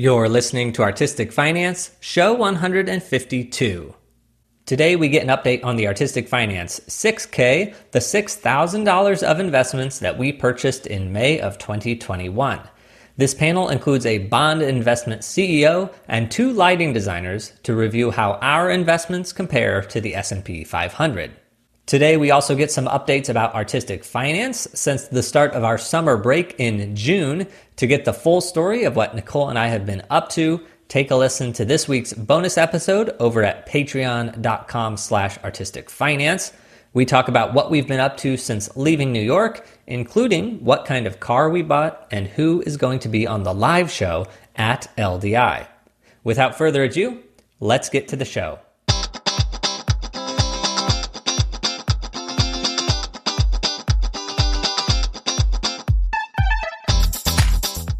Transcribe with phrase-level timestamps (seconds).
[0.00, 3.94] You're listening to Artistic Finance, show 152.
[4.64, 10.16] Today, we get an update on the Artistic Finance 6K, the $6,000 of investments that
[10.16, 12.60] we purchased in May of 2021.
[13.16, 18.70] This panel includes a bond investment CEO and two lighting designers to review how our
[18.70, 21.32] investments compare to the S&P 500.
[21.88, 26.18] Today, we also get some updates about artistic finance since the start of our summer
[26.18, 27.46] break in June.
[27.76, 31.10] To get the full story of what Nicole and I have been up to, take
[31.10, 36.52] a listen to this week's bonus episode over at patreon.com slash artistic finance.
[36.92, 41.06] We talk about what we've been up to since leaving New York, including what kind
[41.06, 44.92] of car we bought and who is going to be on the live show at
[44.98, 45.66] LDI.
[46.22, 47.22] Without further ado,
[47.60, 48.58] let's get to the show.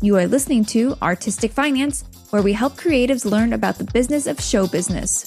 [0.01, 4.41] You are listening to Artistic Finance, where we help creatives learn about the business of
[4.41, 5.25] show business.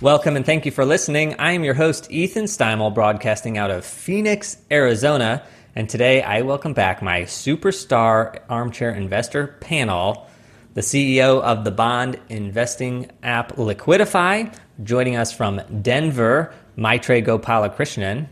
[0.00, 1.34] Welcome and thank you for listening.
[1.40, 5.44] I am your host, Ethan Steimel, broadcasting out of Phoenix, Arizona.
[5.74, 10.28] And today I welcome back my superstar armchair investor panel,
[10.74, 18.26] the CEO of the bond investing app Liquidifi, Joining us from Denver, Maithreyi Gopalakrishnan.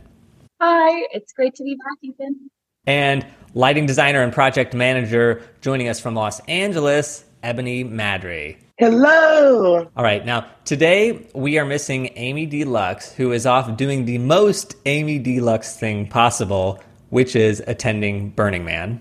[0.60, 2.50] Hi, it's great to be back, Ethan.
[2.84, 8.56] And lighting designer and project manager joining us from Los Angeles, Ebony Madry.
[8.78, 9.88] Hello.
[9.96, 14.18] All right, now today we are missing Amy D Lux, who is off doing the
[14.18, 19.00] most Amy D Lux thing possible, which is attending Burning Man.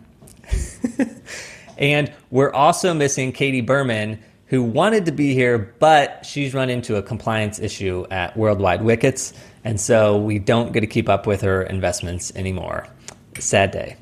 [1.80, 4.20] and we're also missing Katie Berman,
[4.52, 9.32] who wanted to be here, but she's run into a compliance issue at Worldwide Wickets,
[9.64, 12.86] and so we don't get to keep up with her investments anymore.
[13.40, 13.96] Sad day.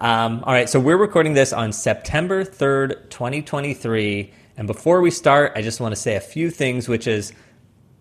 [0.00, 4.32] Um, all right, so we're recording this on September 3rd, 2023.
[4.56, 7.32] And before we start, I just want to say a few things, which is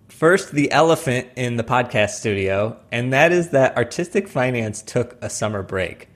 [0.09, 5.29] first, the elephant in the podcast studio, and that is that Artistic Finance took a
[5.29, 6.07] summer break.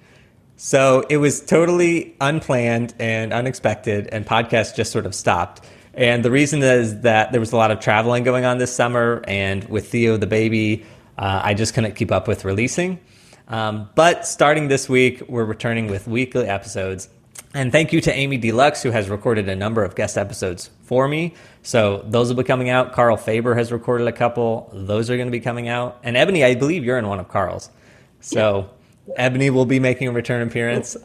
[0.56, 5.66] So it was totally unplanned and unexpected, and podcast just sort of stopped.
[5.94, 9.24] And the reason is that there was a lot of traveling going on this summer,
[9.28, 10.86] and with Theo the baby,
[11.18, 13.00] uh, I just couldn't keep up with releasing.
[13.48, 17.10] Um, but starting this week, we're returning with weekly episodes.
[17.54, 20.72] And thank you to Amy D Lux, who has recorded a number of guest episodes
[20.84, 21.36] for me.
[21.62, 22.94] So those will be coming out.
[22.94, 24.72] Carl Faber has recorded a couple.
[24.74, 26.00] Those are going to be coming out.
[26.04, 27.70] And Ebony, I believe you're in one of Carl's.
[28.22, 28.60] So.
[28.60, 28.78] Yeah
[29.16, 30.96] Ebony will be making a return appearance.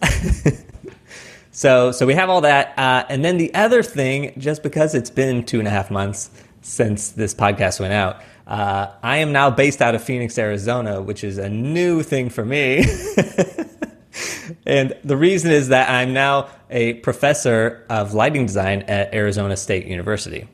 [1.51, 5.11] so, so we have all that, uh, and then the other thing, just because it's
[5.11, 6.31] been two and a half months
[6.63, 11.23] since this podcast went out, uh, I am now based out of Phoenix, Arizona, which
[11.23, 12.79] is a new thing for me.
[14.67, 19.87] and the reason is that I'm now a professor of lighting design at Arizona State
[19.87, 20.49] University.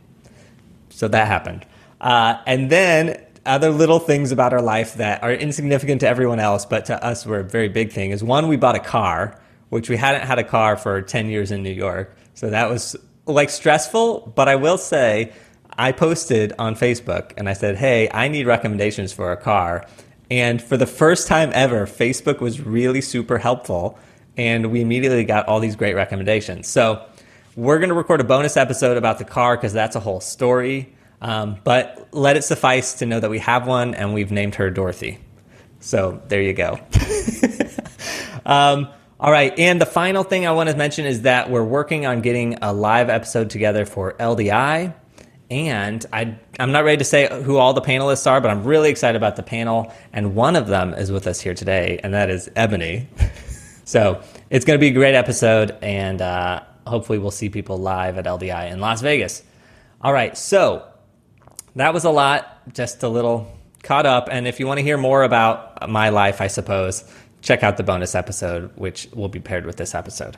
[0.90, 1.64] So that happened.
[2.00, 6.64] Uh, and then other little things about our life that are insignificant to everyone else,
[6.64, 9.88] but to us were a very big thing is one, we bought a car, which
[9.88, 12.16] we hadn't had a car for 10 years in New York.
[12.34, 12.96] So that was
[13.26, 15.32] like stressful, but I will say,
[15.76, 19.86] I posted on Facebook and I said, Hey, I need recommendations for a car.
[20.30, 23.98] And for the first time ever, Facebook was really super helpful.
[24.36, 26.68] And we immediately got all these great recommendations.
[26.68, 27.04] So
[27.56, 30.93] we're going to record a bonus episode about the car because that's a whole story.
[31.20, 34.70] Um, but let it suffice to know that we have one and we've named her
[34.70, 35.18] Dorothy.
[35.80, 36.78] So there you go.
[38.46, 38.88] um,
[39.20, 39.58] all right.
[39.58, 42.72] And the final thing I want to mention is that we're working on getting a
[42.72, 44.94] live episode together for LDI.
[45.50, 48.90] And I, I'm not ready to say who all the panelists are, but I'm really
[48.90, 49.92] excited about the panel.
[50.12, 53.08] And one of them is with us here today, and that is Ebony.
[53.84, 58.16] so it's going to be a great episode, and uh, hopefully, we'll see people live
[58.18, 59.42] at LDI in Las Vegas.
[60.00, 60.36] All right.
[60.36, 60.86] So
[61.76, 63.52] that was a lot, just a little
[63.82, 64.28] caught up.
[64.30, 67.04] And if you want to hear more about my life, I suppose,
[67.42, 70.36] check out the bonus episode, which will be paired with this episode.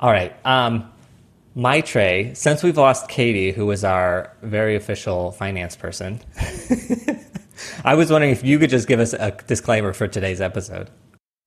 [0.00, 0.34] All right.
[0.44, 0.90] Um,
[1.56, 6.20] Maithreyi, since we've lost Katie, who was our very official finance person,
[7.84, 10.90] I was wondering if you could just give us a disclaimer for today's episode.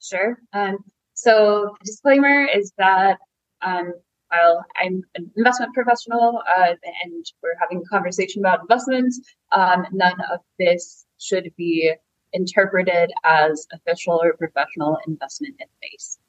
[0.01, 0.39] Sure.
[0.53, 0.77] Um,
[1.13, 3.18] so, the disclaimer is that
[3.62, 3.94] um,
[4.30, 6.74] while I'm an investment professional uh,
[7.04, 9.20] and we're having a conversation about investments,
[9.52, 11.94] um, none of this should be
[12.34, 16.20] interpreted as official or professional investment advice.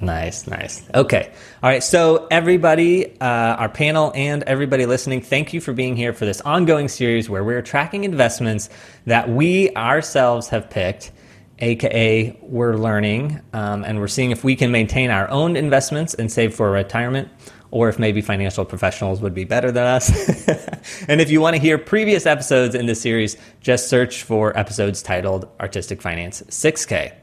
[0.00, 0.82] Nice, nice.
[0.92, 1.32] Okay.
[1.62, 1.82] All right.
[1.82, 6.40] So, everybody, uh, our panel and everybody listening, thank you for being here for this
[6.40, 8.68] ongoing series where we're tracking investments
[9.06, 11.12] that we ourselves have picked
[11.58, 16.30] aka we're learning um, and we're seeing if we can maintain our own investments and
[16.30, 17.28] save for retirement
[17.72, 20.46] or if maybe financial professionals would be better than us.
[21.08, 25.02] and if you want to hear previous episodes in this series, just search for episodes
[25.02, 27.14] titled Artistic Finance 6K.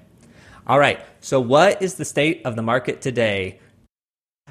[0.65, 3.59] All right, so what is the state of the market today?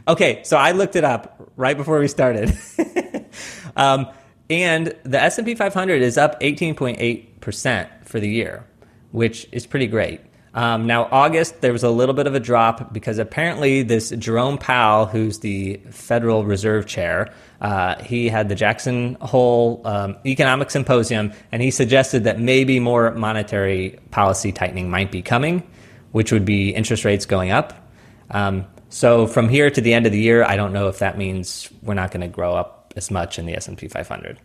[0.07, 2.57] Okay, so I looked it up right before we started.
[3.77, 4.09] um,
[4.49, 8.65] and the S&P 500 is up 18.8% for the year,
[9.11, 10.21] which is pretty great.
[10.55, 14.59] Um, now, August, there was a little bit of a drop because apparently this Jerome
[14.59, 21.33] Powell, who's the Federal Reserve Chair, uh, he had the Jackson Hole um, Economic Symposium,
[21.53, 25.69] and he suggested that maybe more monetary policy tightening might be coming,
[26.13, 27.91] which would be interest rates going up.
[28.31, 31.19] Um, so from here to the end of the year, I don't know if that
[31.19, 34.39] means we're not going to grow up as much in the S&P 500.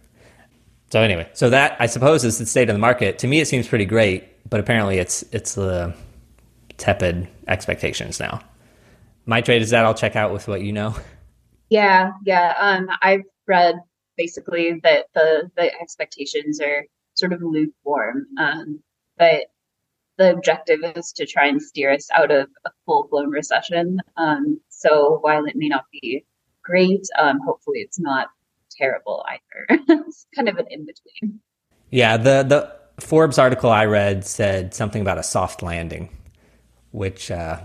[0.92, 3.19] So anyway, so that I suppose is the state of the market.
[3.19, 5.94] To me, it seems pretty great but apparently it's it's the
[6.78, 8.42] tepid expectations now.
[9.25, 10.95] My trade is that I'll check out with what you know.
[11.69, 12.54] Yeah, yeah.
[12.60, 13.75] Um, I've read
[14.16, 16.86] basically that the the expectations are
[17.16, 18.84] sort of lukewarm, um,
[19.18, 19.45] but
[20.18, 24.00] the objective is to try and steer us out of a full blown recession.
[24.18, 26.25] Um, so while it may not be
[26.63, 28.28] great, um, hopefully it's not
[28.69, 29.81] terrible either.
[29.88, 31.40] it's kind of an in between.
[31.90, 36.10] Yeah, the the Forbes article I read said something about a soft landing,
[36.92, 37.60] which uh,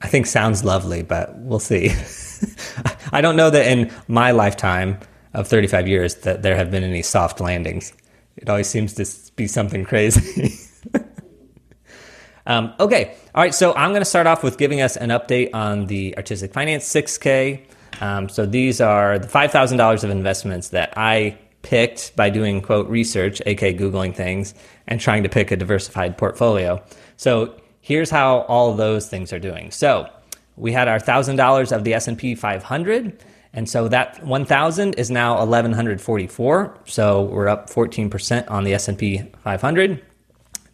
[0.00, 1.90] I think sounds lovely, but we'll see.
[3.12, 4.98] I don't know that in my lifetime
[5.34, 7.92] of 35 years that there have been any soft landings.
[8.36, 10.56] It always seems to be something crazy.
[12.46, 13.54] um, okay, all right.
[13.54, 16.84] So I'm going to start off with giving us an update on the Artistic Finance
[16.84, 17.64] 6K.
[18.00, 23.42] Um, so these are the $5,000 of investments that I picked by doing quote research,
[23.46, 24.54] aka googling things,
[24.86, 26.82] and trying to pick a diversified portfolio.
[27.16, 29.70] So here's how all those things are doing.
[29.70, 30.08] So
[30.56, 34.94] we had our thousand dollars of the S and P 500, and so that 1,000
[34.94, 36.78] is now 1,144.
[36.84, 40.04] So we're up 14% on the S and P 500.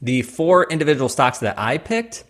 [0.02, 2.25] The four individual stocks that I picked.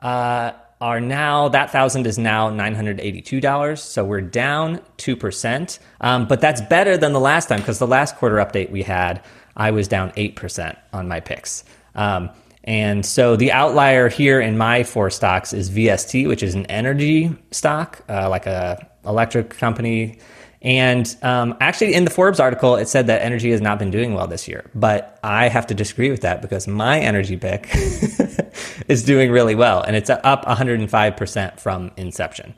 [0.00, 6.60] Uh, are now that thousand is now $982 so we're down 2% um, but that's
[6.60, 9.22] better than the last time because the last quarter update we had
[9.56, 11.64] i was down 8% on my picks.
[11.94, 12.30] Um,
[12.64, 17.34] and so the outlier here in my four stocks is vst which is an energy
[17.52, 20.18] stock uh, like a electric company
[20.66, 24.14] and um, actually, in the Forbes article, it said that energy has not been doing
[24.14, 24.68] well this year.
[24.74, 27.70] But I have to disagree with that because my energy pick
[28.88, 32.52] is doing really well, and it's up 105% from inception.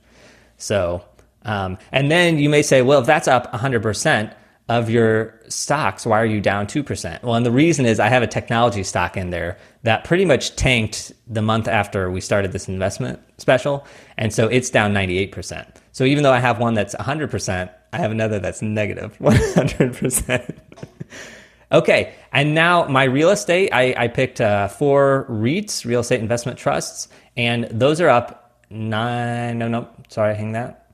[0.57, 1.05] So,
[1.43, 4.33] um, and then you may say, well, if that's up 100%
[4.71, 7.23] of your stocks, why are you down 2%?
[7.23, 10.57] Well, and the reason is I have a technology stock in there that pretty much
[10.57, 13.87] tanked the month after we started this investment special.
[14.17, 15.77] And so it's down 98%.
[15.93, 20.59] So even though I have one that's 100%, I have another that's negative 100%.
[21.73, 26.59] okay, and now my real estate, I, I picked uh, four REITs, real estate investment
[26.59, 30.93] trusts, and those are up nine, no, no, sorry, hang that.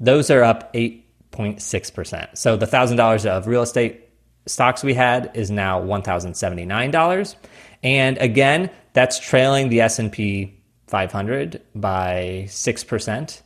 [0.00, 2.36] Those are up 8.6%.
[2.36, 4.08] So the $1,000 of real estate
[4.46, 7.36] stocks we had is now $1,079.
[7.84, 13.42] And again, that's trailing the S&P 500 by 6%.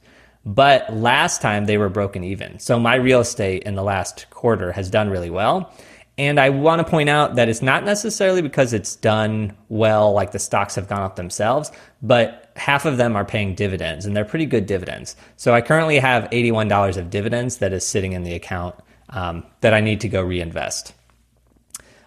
[0.47, 2.61] But last time they were broken even.
[2.61, 5.73] So my real estate in the last quarter has done really well.
[6.19, 10.31] And I want to point out that it's not necessarily because it's done well, like
[10.31, 14.25] the stocks have gone up themselves, but half of them are paying dividends and they're
[14.25, 15.15] pretty good dividends.
[15.37, 18.77] So I currently have $81 of dividends that is sitting in the account
[19.11, 20.95] um, that I need to go reinvest.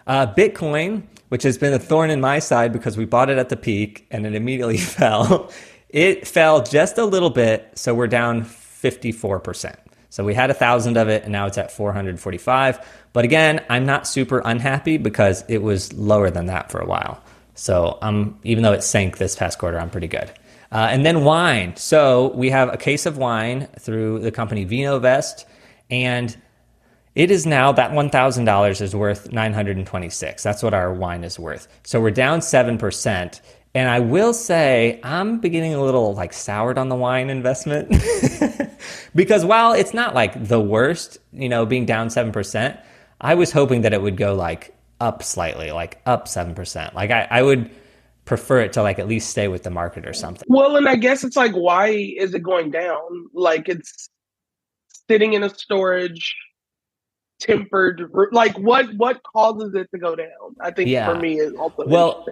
[0.08, 3.48] Uh, Bitcoin, which has been a thorn in my side because we bought it at
[3.48, 5.52] the peak and it immediately fell,
[5.92, 9.76] it fell just a little bit, so we're down 54%.
[10.08, 12.86] So we had a thousand of it, and now it's at 445.
[13.12, 17.22] But again, I'm not super unhappy because it was lower than that for a while.
[17.54, 20.30] So um, even though it sank this past quarter, I'm pretty good.
[20.72, 21.76] Uh, and then wine.
[21.76, 25.44] So we have a case of wine through the company VinoVest,
[25.90, 26.36] and
[27.14, 30.42] it is now that $1,000 is worth 926.
[30.42, 31.66] That's what our wine is worth.
[31.82, 33.40] So we're down 7%.
[33.74, 37.88] And I will say, I'm beginning a little like soured on the wine investment
[39.14, 42.80] because while it's not like the worst, you know, being down 7%,
[43.20, 46.94] I was hoping that it would go like up slightly, like up 7%.
[46.94, 47.70] Like I, I would
[48.24, 50.46] prefer it to like at least stay with the market or something.
[50.48, 53.26] Well, and I guess it's like, why is it going down?
[53.32, 54.10] Like it's
[55.08, 56.36] sitting in a storage
[57.40, 58.10] tempered?
[58.32, 60.28] Like what what causes it to go down?
[60.60, 61.06] I think Yeah.
[61.12, 62.26] for me is also Well,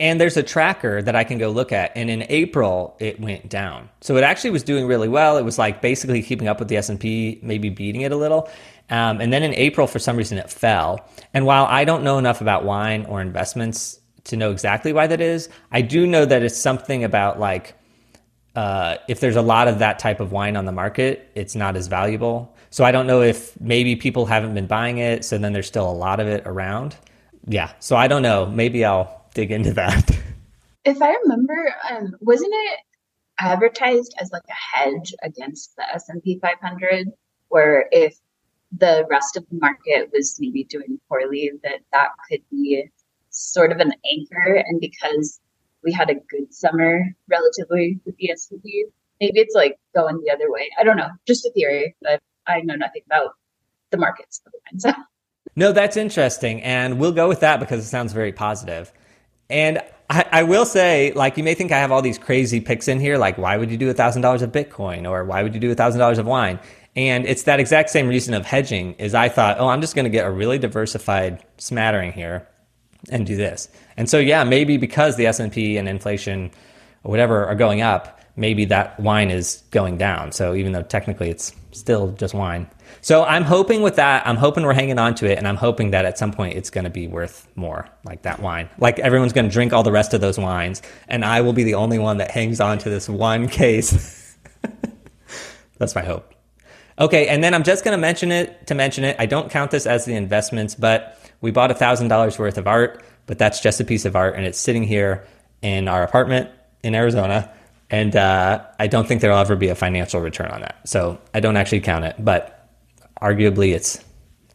[0.00, 3.48] and there's a tracker that I can go look at, and in April it went
[3.48, 3.88] down.
[4.00, 5.36] So it actually was doing really well.
[5.36, 8.16] It was like basically keeping up with the S and P, maybe beating it a
[8.16, 8.48] little.
[8.90, 11.06] Um, and then in April, for some reason, it fell.
[11.34, 15.20] And while I don't know enough about wine or investments to know exactly why that
[15.20, 17.74] is, I do know that it's something about like
[18.56, 21.76] uh, if there's a lot of that type of wine on the market, it's not
[21.76, 22.54] as valuable.
[22.70, 25.90] So I don't know if maybe people haven't been buying it, so then there's still
[25.90, 26.96] a lot of it around.
[27.46, 28.46] Yeah, so I don't know.
[28.46, 30.10] Maybe I'll dig into that.
[30.84, 32.80] If I remember, um, wasn't it
[33.38, 37.08] advertised as like a hedge against the S and P 500,
[37.48, 38.16] where if
[38.72, 42.84] the rest of the market was maybe doing poorly, that that could be
[43.30, 45.40] sort of an anchor, and because
[45.82, 48.86] we had a good summer relatively with the S and P,
[49.20, 50.70] maybe it's like going the other way.
[50.78, 53.32] I don't know, just a theory, but I know nothing about
[53.90, 54.40] the markets.
[54.78, 54.92] So
[55.56, 56.62] No, that's interesting.
[56.62, 58.92] And we'll go with that because it sounds very positive.
[59.50, 62.86] And I, I will say, like, you may think I have all these crazy picks
[62.88, 65.74] in here, like, why would you do $1,000 of Bitcoin or why would you do
[65.74, 66.60] $1,000 of wine?
[66.96, 70.04] And it's that exact same reason of hedging is I thought, oh, I'm just going
[70.04, 72.46] to get a really diversified smattering here
[73.10, 73.68] and do this.
[73.96, 76.50] And so, yeah, maybe because the S&P and inflation
[77.04, 80.32] or whatever are going up, maybe that wine is going down.
[80.32, 82.68] So even though technically it's still just wine.
[83.00, 85.90] So I'm hoping with that, I'm hoping we're hanging on to it and I'm hoping
[85.90, 88.68] that at some point it's going to be worth more like that wine.
[88.78, 91.64] Like everyone's going to drink all the rest of those wines and I will be
[91.64, 94.36] the only one that hangs on to this one case.
[95.78, 96.34] That's my hope.
[96.98, 99.14] Okay, and then I'm just going to mention it to mention it.
[99.20, 103.38] I don't count this as the investments, but we bought $1,000 worth of art, but
[103.38, 105.24] that's just a piece of art and it's sitting here
[105.62, 106.50] in our apartment
[106.82, 107.52] in Arizona.
[107.90, 110.80] And uh, I don't think there'll ever be a financial return on that.
[110.86, 112.68] So I don't actually count it, but
[113.20, 114.04] arguably it's,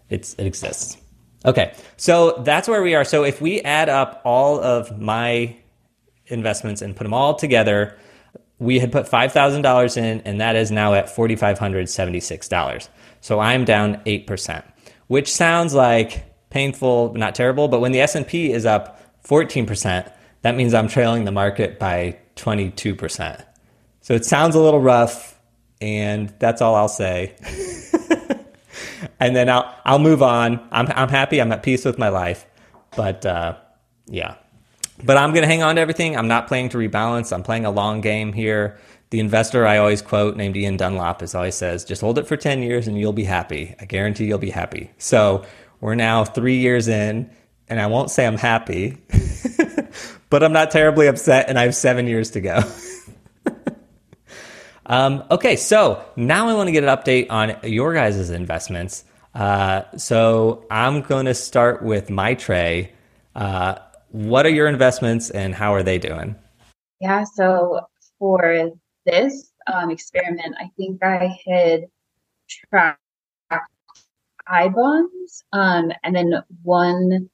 [0.10, 0.98] it's it exists.
[1.46, 3.04] Okay, so that's where we are.
[3.04, 5.56] So if we add up all of my
[6.28, 7.98] investments and put them all together,
[8.60, 12.90] we had put $5,000 in, and that is now at $4,576.
[13.20, 14.64] So I'm down 8%,
[15.08, 17.68] which sounds like painful, not terrible.
[17.68, 20.10] But when the S&P is up 14%,
[20.44, 23.44] that means I'm trailing the market by 22%.
[24.02, 25.40] So it sounds a little rough,
[25.82, 27.36] and that's all I'll say.
[29.20, 30.66] and then I'll, I'll move on.
[30.72, 31.40] I'm, I'm happy.
[31.42, 32.46] I'm at peace with my life.
[32.96, 33.56] But uh,
[34.08, 34.36] yeah.
[35.04, 36.16] But I'm going to hang on to everything.
[36.16, 37.34] I'm not playing to rebalance.
[37.34, 38.78] I'm playing a long game here.
[39.10, 42.36] The investor I always quote, named Ian Dunlop, is always says, just hold it for
[42.36, 43.76] 10 years and you'll be happy.
[43.80, 44.92] I guarantee you'll be happy.
[44.98, 45.46] So
[45.82, 47.30] we're now three years in,
[47.68, 48.98] and I won't say I'm happy,
[50.34, 52.64] but I'm not terribly upset, and I have seven years to go.
[54.88, 59.04] um, okay, so now I want to get an update on your guys' investments.
[59.36, 62.90] Uh, so I'm going to start with Maithreyi.
[63.36, 63.76] Uh,
[64.10, 66.36] what are your investments and how are they doing?
[67.00, 67.82] Yeah, so
[68.18, 68.72] for
[69.06, 71.86] this um, experiment, I think I had
[72.50, 73.00] tracked
[74.48, 77.30] I bonds um, and then one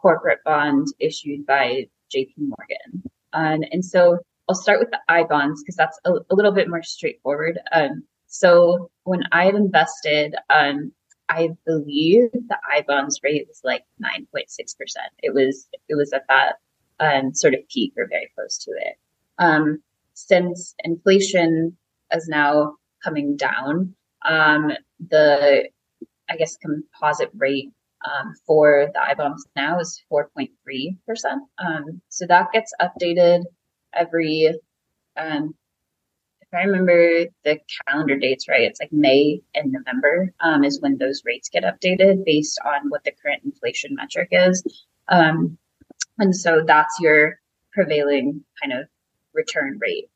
[0.00, 3.02] corporate bond issued by JP Morgan.
[3.32, 6.68] Um, and so I'll start with the I bonds because that's a, a, little bit
[6.68, 7.58] more straightforward.
[7.72, 10.92] Um, so when I invested, um,
[11.28, 14.46] I believe the I bonds rate was like 9.6%.
[15.22, 16.54] It was, it was at that
[17.00, 18.96] um, sort of peak or very close to it.
[19.38, 19.82] Um,
[20.14, 21.76] since inflation
[22.12, 23.94] is now coming down,
[24.26, 25.68] um, the
[26.30, 27.72] I guess composite rate
[28.04, 30.96] um, for the I bonds now is 4.3%.
[31.58, 33.44] Um, so that gets updated
[33.92, 34.54] every,
[35.16, 35.54] um,
[36.40, 40.96] if I remember the calendar dates right, it's like May and November um, is when
[40.98, 44.62] those rates get updated based on what the current inflation metric is.
[45.08, 45.58] Um,
[46.18, 47.40] and so that's your
[47.72, 48.88] prevailing kind of
[49.34, 50.08] return rate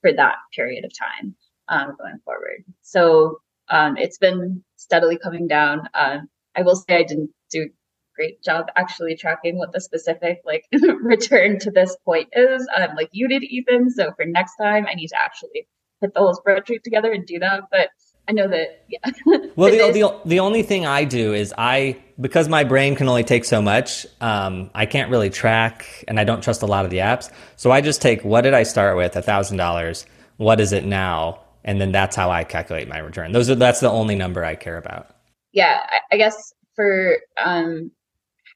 [0.00, 1.34] for that period of time
[1.68, 2.64] um, going forward.
[2.82, 5.88] So it's been steadily coming down.
[5.94, 6.18] Uh,
[6.56, 7.68] I will say I didn't do a
[8.16, 10.64] great job actually tracking what the specific like
[11.02, 13.90] return to this point is, um, like you did, Ethan.
[13.90, 15.66] So for next time, I need to actually
[16.00, 17.64] put the whole spreadsheet together and do that.
[17.70, 17.88] But
[18.26, 18.98] I know that, yeah.
[19.56, 23.24] well, the, the, the only thing I do is I, because my brain can only
[23.24, 26.90] take so much, um, I can't really track and I don't trust a lot of
[26.90, 27.30] the apps.
[27.56, 29.16] So I just take what did I start with?
[29.16, 30.06] A thousand dollars.
[30.36, 31.40] What is it now?
[31.64, 33.32] and then that's how I calculate my return.
[33.32, 35.13] Those are that's the only number I care about.
[35.54, 37.92] Yeah, I guess for um,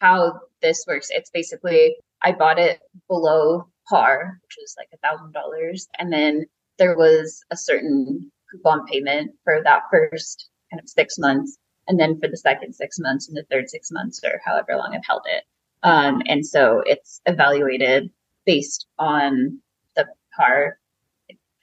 [0.00, 5.32] how this works, it's basically I bought it below par, which was like a thousand
[5.32, 11.18] dollars, and then there was a certain coupon payment for that first kind of six
[11.18, 14.76] months, and then for the second six months and the third six months or however
[14.76, 15.44] long I've held it.
[15.84, 18.10] Um, and so it's evaluated
[18.44, 19.60] based on
[19.94, 20.04] the
[20.36, 20.80] par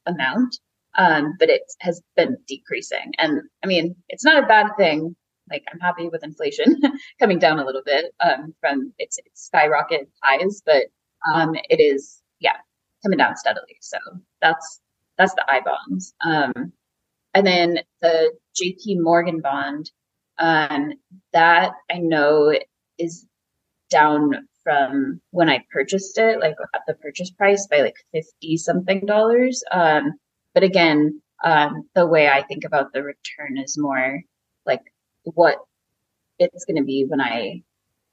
[0.05, 0.59] amount,
[0.97, 3.11] um, but it has been decreasing.
[3.17, 5.15] And I mean, it's not a bad thing.
[5.49, 6.81] Like I'm happy with inflation
[7.19, 10.85] coming down a little bit um, from its, its skyrocket highs, but
[11.33, 12.57] um, it is yeah
[13.03, 13.77] coming down steadily.
[13.81, 13.97] So
[14.41, 14.81] that's
[15.17, 16.13] that's the I bonds.
[16.23, 16.73] Um,
[17.33, 19.91] and then the JP Morgan bond,
[20.37, 20.93] um,
[21.33, 22.53] that I know
[22.97, 23.25] is
[23.89, 29.05] down from when I purchased it, like at the purchase price by like 50 something
[29.05, 29.63] dollars.
[29.71, 30.13] Um,
[30.53, 34.21] but again, um, the way I think about the return is more
[35.33, 35.57] what
[36.39, 37.63] it's going to be when I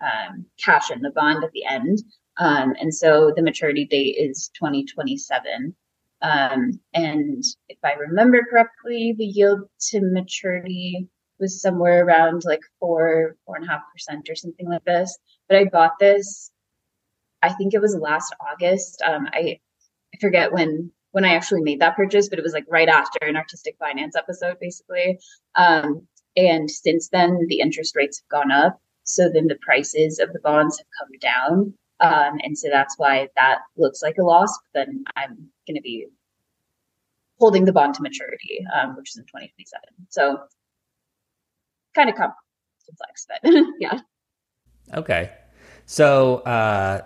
[0.00, 2.02] um, cash in the bond at the end.
[2.38, 5.74] Um, and so the maturity date is 2027.
[6.22, 13.36] Um, and if I remember correctly, the yield to maturity was somewhere around like four,
[13.44, 15.18] four and a half percent or something like this.
[15.48, 16.50] But I bought this,
[17.42, 19.02] I think it was last August.
[19.04, 19.58] Um, I,
[20.14, 23.18] I forget when when I actually made that purchase, but it was like right after
[23.26, 25.18] an artistic finance episode, basically.
[25.54, 28.80] Um, and since then, the interest rates have gone up.
[29.04, 31.74] So then the prices of the bonds have come down.
[32.00, 34.56] Um, and so that's why that looks like a loss.
[34.72, 35.36] But then I'm
[35.66, 36.06] going to be
[37.38, 39.80] holding the bond to maturity, um, which is in 2027.
[40.10, 40.38] So
[41.94, 43.40] kind of complex, but
[43.78, 43.98] yeah.
[44.94, 45.32] Okay.
[45.86, 47.02] So uh,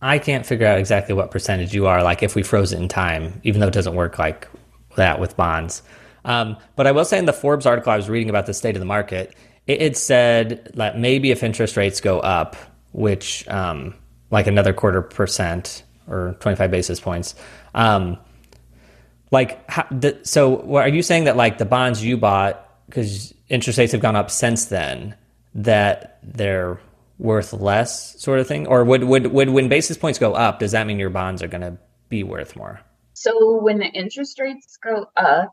[0.00, 2.88] I can't figure out exactly what percentage you are, like if we froze it in
[2.88, 4.48] time, even though it doesn't work like
[4.96, 5.82] that with bonds.
[6.24, 8.76] Um, but I will say in the Forbes article I was reading about the state
[8.76, 9.34] of the market,
[9.66, 12.56] it, it said that maybe if interest rates go up,
[12.92, 13.94] which um,
[14.30, 17.34] like another quarter percent or 25 basis points.
[17.74, 18.18] Um,
[19.30, 23.78] like, how, the, so are you saying that like the bonds you bought, because interest
[23.78, 25.14] rates have gone up since then,
[25.54, 26.80] that they're
[27.18, 28.66] worth less sort of thing?
[28.66, 31.48] Or would, would, would when basis points go up, does that mean your bonds are
[31.48, 31.78] going to
[32.08, 32.80] be worth more?
[33.14, 35.52] So when the interest rates go up,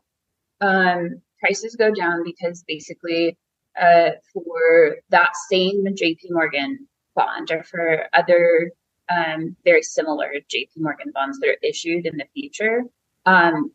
[0.62, 3.36] um, prices go down because basically
[3.80, 8.70] uh, for that same JP Morgan bond or for other
[9.08, 12.84] um, very similar JP Morgan bonds that are issued in the future,
[13.26, 13.72] um,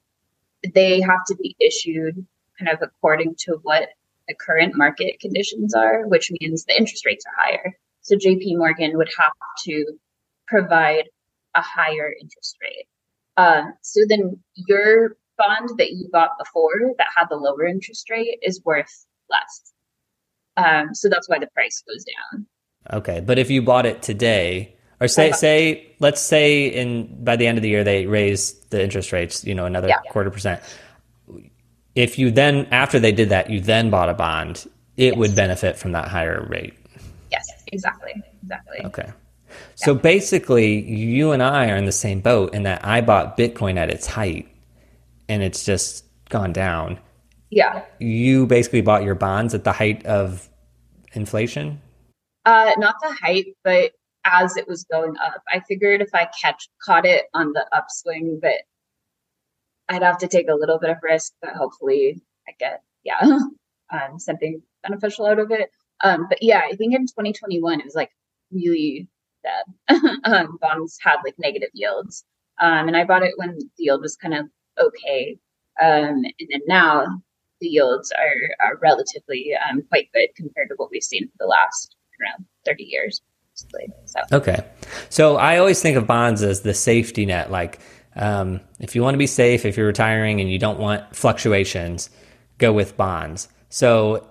[0.74, 2.26] they have to be issued
[2.58, 3.90] kind of according to what
[4.28, 7.78] the current market conditions are, which means the interest rates are higher.
[8.02, 9.34] So JP Morgan would have
[9.66, 9.86] to
[10.48, 11.10] provide
[11.56, 12.88] a higher interest rate.
[13.38, 18.40] Um, so then your bond that you bought before that had the lower interest rate
[18.42, 19.74] is worth less.
[20.58, 22.48] Um, so that's why the price goes down.
[22.92, 27.46] Okay, but if you bought it today, or say say let's say in by the
[27.46, 30.00] end of the year they raise the interest rates, you know, another yeah.
[30.10, 30.62] quarter percent.
[31.94, 35.18] If you then after they did that, you then bought a bond, it yes.
[35.18, 36.74] would benefit from that higher rate.
[37.32, 38.14] Yes, exactly.
[38.42, 38.86] Exactly.
[38.86, 39.12] Okay.
[39.76, 40.02] So yeah.
[40.02, 43.90] basically, you and I are in the same boat in that I bought Bitcoin at
[43.90, 44.48] its height
[45.30, 47.00] and it's just gone down.
[47.50, 47.84] Yeah.
[48.00, 50.50] You basically bought your bonds at the height of
[51.14, 51.82] inflation?
[52.46, 53.92] Uh, not the height, but
[54.26, 55.42] as it was going up.
[55.52, 58.62] I figured if I catch caught it on the upswing, that
[59.90, 63.20] I'd have to take a little bit of risk, but hopefully I get yeah
[63.92, 65.70] um, something beneficial out of it.
[66.04, 68.12] Um, but yeah, I think in 2021 it was like
[68.52, 69.08] really
[69.44, 70.10] bad.
[70.24, 72.24] um, bonds had like negative yields,
[72.60, 74.48] um, and I bought it when the yield was kind of
[74.80, 75.38] okay,
[75.82, 77.06] um, and then now
[77.60, 81.46] the yields are, are relatively um, quite good compared to what we've seen for the
[81.46, 83.22] last around 30 years.
[84.06, 84.20] So.
[84.32, 84.64] Okay.
[85.10, 87.50] So I always think of bonds as the safety net.
[87.50, 87.80] Like,
[88.16, 92.10] um, if you want to be safe, if you're retiring and you don't want fluctuations,
[92.58, 93.48] go with bonds.
[93.70, 94.30] So,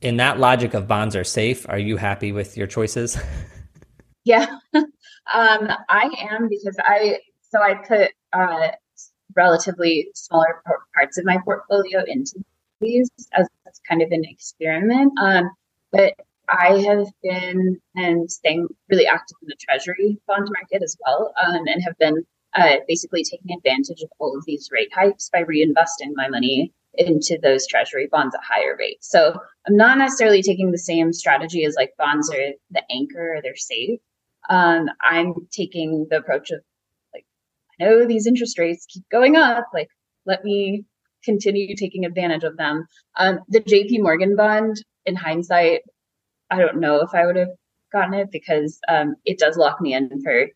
[0.00, 3.16] in that logic of bonds are safe, are you happy with your choices?
[4.24, 4.88] yeah, um,
[5.88, 8.68] I am because I so I put uh,
[9.36, 10.62] relatively smaller
[10.94, 12.42] parts of my portfolio into
[12.80, 13.48] these as,
[13.88, 15.12] kind of an experiment.
[15.20, 15.50] Um,
[15.90, 16.14] but
[16.48, 21.66] I have been and staying really active in the treasury bond market as well, um,
[21.66, 26.12] and have been uh, basically taking advantage of all of these rate hikes by reinvesting
[26.14, 29.10] my money into those treasury bonds at higher rates.
[29.10, 33.42] So I'm not necessarily taking the same strategy as like bonds are the anchor or
[33.42, 33.98] they're safe.
[34.48, 36.60] Um, I'm taking the approach of
[37.80, 39.66] I know these interest rates keep going up.
[39.72, 39.88] Like,
[40.26, 40.84] let me
[41.24, 42.86] continue taking advantage of them.
[43.16, 45.80] Um, the JP Morgan bond, in hindsight,
[46.50, 47.48] I don't know if I would have
[47.92, 50.46] gotten it because um, it does lock me in for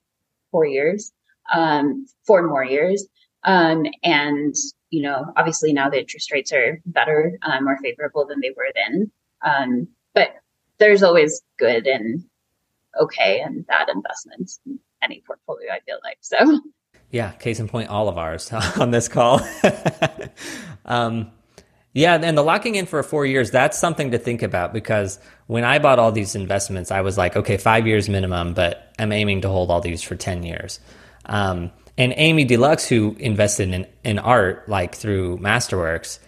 [0.51, 1.13] four years,
[1.53, 3.07] um, four more years.
[3.45, 4.55] Um, and,
[4.91, 8.71] you know, obviously now the interest rates are better, uh, more favorable than they were
[8.75, 9.11] then.
[9.45, 10.35] Um, but
[10.79, 12.25] there's always good and
[13.01, 16.19] okay and bad investments in any portfolio, I feel like.
[16.21, 16.61] So,
[17.11, 19.41] yeah, case in point, all of ours on this call.
[20.85, 21.31] um,
[21.95, 25.65] yeah, and the locking in for four years, that's something to think about because when
[25.65, 29.41] I bought all these investments, I was like, okay, five years minimum, but I'm aiming
[29.41, 30.81] to hold all these for 10 years.
[31.25, 36.21] Um, and Amy D Lux, who invested in, in art, like through Masterworks,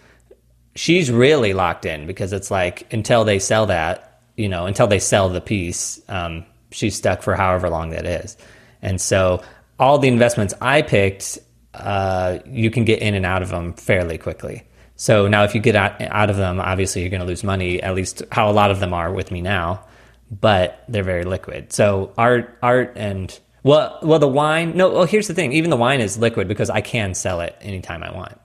[0.75, 4.99] she's really locked in because it's like until they sell that, you know, until they
[4.99, 8.35] sell the piece, um, she's stuck for however long that is.
[8.81, 9.41] And so
[9.81, 11.39] all the investments I picked,
[11.73, 14.63] uh, you can get in and out of them fairly quickly.
[14.95, 17.81] So now, if you get out, out of them, obviously you're going to lose money.
[17.81, 19.83] At least how a lot of them are with me now,
[20.29, 21.73] but they're very liquid.
[21.73, 24.77] So art, art, and well, well, the wine.
[24.77, 25.51] No, well, here's the thing.
[25.53, 28.39] Even the wine is liquid because I can sell it anytime I want.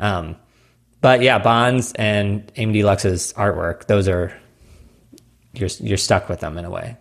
[0.00, 0.36] Um,
[1.00, 3.86] but yeah, bonds and Amy D Lux's artwork.
[3.86, 4.36] Those are
[5.52, 6.96] you're you're stuck with them in a way.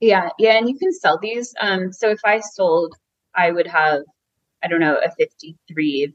[0.00, 1.54] Yeah, yeah, and you can sell these.
[1.60, 2.94] Um, so if I sold,
[3.36, 4.02] I would have,
[4.62, 6.14] I don't know, a fifty-three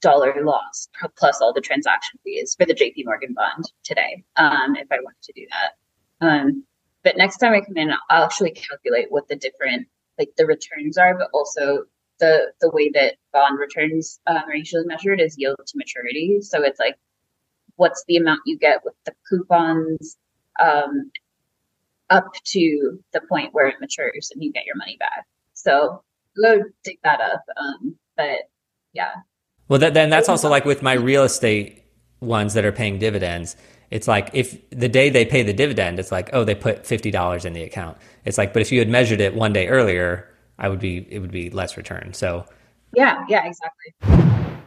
[0.00, 4.86] dollar loss plus all the transaction fees for the JP Morgan bond today, um, if
[4.90, 6.26] I wanted to do that.
[6.26, 6.64] Um,
[7.04, 10.98] but next time I come in, I'll actually calculate what the different like the returns
[10.98, 11.84] are, but also
[12.18, 16.38] the the way that bond returns um, are usually measured is yield to maturity.
[16.42, 16.96] So it's like
[17.76, 20.18] what's the amount you get with the coupons
[20.62, 21.10] um,
[22.10, 25.26] up to the point where it matures and you get your money back.
[25.54, 26.02] So
[26.36, 27.44] go dig that up.
[27.56, 28.38] Um, but
[28.92, 29.12] yeah,
[29.70, 31.84] well, that, then that's also like with my real estate
[32.20, 33.56] ones that are paying dividends.
[33.92, 37.12] It's like if the day they pay the dividend, it's like, oh, they put fifty
[37.12, 37.96] dollars in the account.
[38.24, 41.20] It's like, but if you had measured it one day earlier, I would be it
[41.20, 42.12] would be less return.
[42.14, 42.46] So
[42.94, 44.64] yeah, yeah, exactly.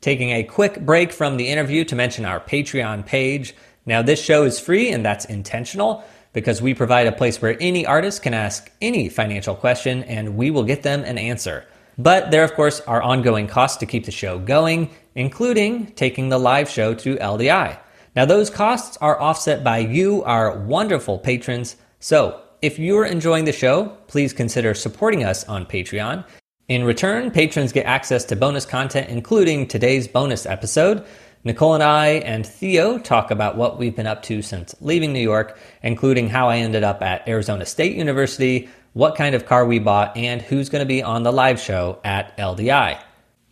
[0.00, 3.54] Taking a quick break from the interview to mention our Patreon page.
[3.84, 6.02] Now, this show is free and that's intentional
[6.36, 10.50] because we provide a place where any artist can ask any financial question and we
[10.50, 11.64] will get them an answer.
[11.96, 16.36] But there, of course, are ongoing costs to keep the show going, including taking the
[16.36, 17.78] live show to LDI.
[18.14, 21.76] Now, those costs are offset by you, our wonderful patrons.
[22.00, 26.22] So, if you're enjoying the show, please consider supporting us on Patreon.
[26.68, 31.06] In return, patrons get access to bonus content, including today's bonus episode.
[31.46, 35.20] Nicole and I and Theo talk about what we've been up to since leaving New
[35.20, 39.78] York, including how I ended up at Arizona State University, what kind of car we
[39.78, 43.00] bought, and who's going to be on the live show at LDI.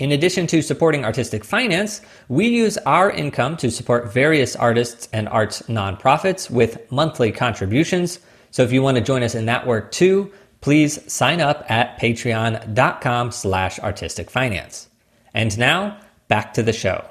[0.00, 5.28] In addition to supporting artistic finance, we use our income to support various artists and
[5.28, 8.18] arts nonprofits with monthly contributions.
[8.50, 11.96] So if you want to join us in that work too, please sign up at
[12.00, 14.88] patreon.com slash artistic finance.
[15.32, 17.04] And now back to the show.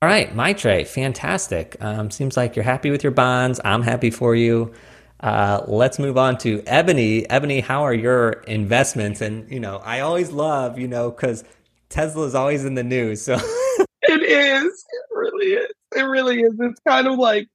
[0.00, 1.76] All right, Maithreyi, fantastic.
[1.80, 3.60] Um, seems like you're happy with your bonds.
[3.64, 4.72] I'm happy for you.
[5.18, 7.28] Uh, let's move on to Ebony.
[7.28, 9.20] Ebony, how are your investments?
[9.20, 11.42] And you know, I always love, you know, because
[11.88, 13.22] Tesla is always in the news.
[13.22, 13.34] So
[14.02, 14.66] it is.
[14.88, 15.72] It really is.
[15.96, 16.54] It really is.
[16.60, 17.48] It's kind of like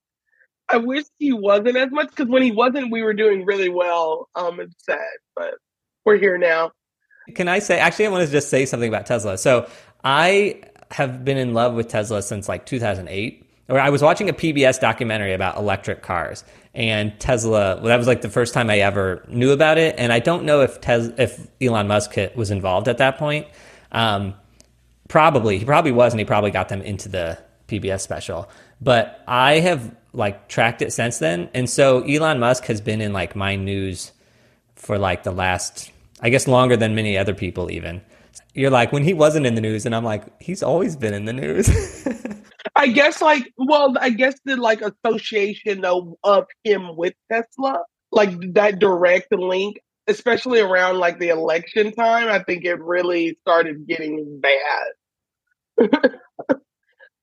[0.67, 4.27] I wish he wasn't as much because when he wasn't, we were doing really well.
[4.35, 4.99] Um, it's sad,
[5.33, 5.53] but
[6.03, 6.71] we're here now.
[7.35, 7.79] Can I say?
[7.79, 9.37] Actually, I want to just say something about Tesla.
[9.37, 9.69] So
[10.03, 10.61] I
[10.93, 13.45] have been in love with Tesla since like 2008.
[13.69, 17.75] Or I was watching a PBS documentary about electric cars, and Tesla.
[17.75, 20.43] Well, that was like the first time I ever knew about it, and I don't
[20.43, 23.47] know if Tes- if Elon Musk was involved at that point.
[23.91, 24.33] Um,
[25.07, 27.37] probably he probably was, and he probably got them into the
[27.69, 28.49] PBS special.
[28.81, 33.13] But I have like tracked it since then, and so Elon Musk has been in
[33.13, 34.11] like my news
[34.75, 38.01] for like the last, I guess, longer than many other people even.
[38.53, 41.25] You're like when he wasn't in the news, and I'm like, he's always been in
[41.25, 41.69] the news.
[42.75, 48.31] I guess like well, I guess the like association of, of him with Tesla, like
[48.53, 54.41] that direct link, especially around like the election time, I think it really started getting
[54.41, 55.91] bad.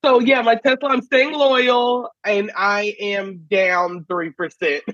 [0.05, 4.85] so yeah, my Tesla, I'm staying loyal and I am down three percent.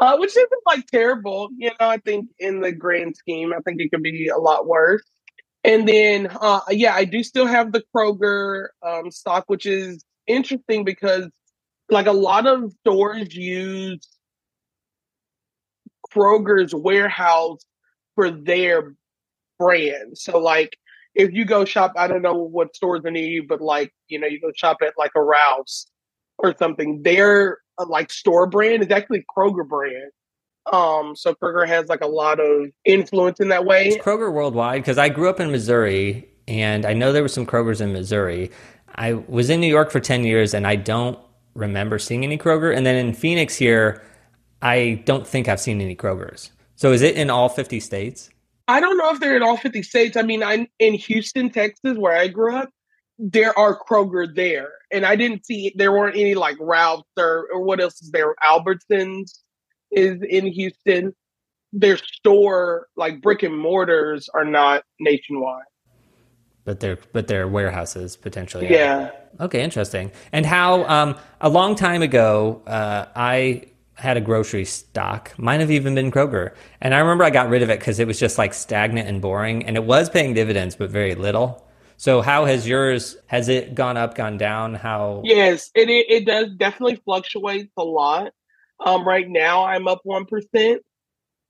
[0.00, 1.88] Uh, which isn't like terrible, you know.
[1.88, 5.02] I think in the grand scheme, I think it could be a lot worse.
[5.64, 10.84] And then, uh, yeah, I do still have the Kroger um, stock, which is interesting
[10.84, 11.28] because,
[11.90, 14.08] like, a lot of stores use
[16.14, 17.64] Kroger's warehouse
[18.14, 18.94] for their
[19.58, 20.16] brand.
[20.16, 20.76] So, like,
[21.14, 24.20] if you go shop, I don't know what stores are near you, but like, you
[24.20, 25.88] know, you go shop at like a Rouse
[26.38, 30.12] or something, their uh, like store brand is actually Kroger brand.
[30.72, 33.88] Um, so Kroger has like a lot of influence in that way.
[33.88, 34.82] Is Kroger worldwide?
[34.82, 38.50] Because I grew up in Missouri, and I know there were some Krogers in Missouri.
[38.96, 41.18] I was in New York for ten years, and I don't
[41.54, 42.74] remember seeing any Kroger.
[42.74, 44.02] And then in Phoenix here,
[44.62, 46.50] I don't think I've seen any Krogers.
[46.76, 48.30] So is it in all 50 states?
[48.68, 50.16] I don't know if they're in all 50 states.
[50.16, 52.70] I mean, I'm in Houston, Texas, where I grew up.
[53.18, 57.62] There are Kroger there, and I didn't see there weren't any like Ralphs or, or
[57.62, 58.34] what else is there?
[58.48, 59.40] Albertsons
[59.90, 61.14] is in Houston.
[61.72, 65.64] Their store, like brick and mortars, are not nationwide
[66.68, 68.70] but they're but they're warehouses potentially.
[68.70, 69.10] Yeah.
[69.40, 70.12] Okay, interesting.
[70.32, 75.32] And how um, a long time ago, uh, I had a grocery stock.
[75.38, 78.06] Might have even been Kroger, and I remember I got rid of it because it
[78.06, 81.66] was just like stagnant and boring, and it was paying dividends, but very little.
[81.96, 83.16] So how has yours?
[83.28, 84.74] Has it gone up, gone down?
[84.74, 85.22] How?
[85.24, 88.34] Yes, it it, it does definitely fluctuates a lot.
[88.84, 90.82] Um, right now I'm up one percent,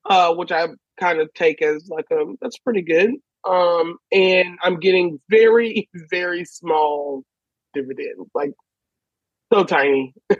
[0.04, 3.10] uh, which I kind of take as like a that's pretty good.
[3.48, 7.22] Um, and I'm getting very, very small
[7.74, 8.52] dividends, like
[9.52, 10.14] so tiny.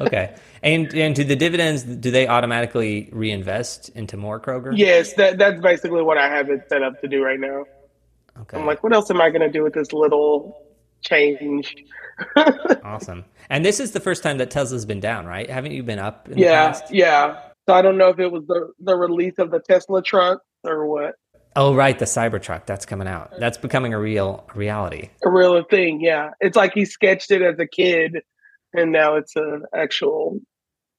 [0.00, 0.34] okay.
[0.62, 4.72] And and do the dividends do they automatically reinvest into more Kroger?
[4.76, 7.64] Yes, that that's basically what I have it set up to do right now.
[8.40, 8.58] Okay.
[8.58, 10.65] I'm like, what else am I going to do with this little
[11.06, 11.74] change?
[12.84, 13.24] awesome.
[13.48, 15.48] And this is the first time that Tesla's been down, right?
[15.48, 16.28] Haven't you been up?
[16.34, 17.40] yeah, yeah.
[17.68, 20.86] So I don't know if it was the the release of the Tesla truck or
[20.86, 21.14] what?
[21.56, 23.32] Oh, right, the Cybertruck that's coming out.
[23.38, 25.08] That's becoming a real reality.
[25.24, 26.30] A real thing, yeah.
[26.38, 28.18] It's like he sketched it as a kid,
[28.74, 30.38] and now it's an actual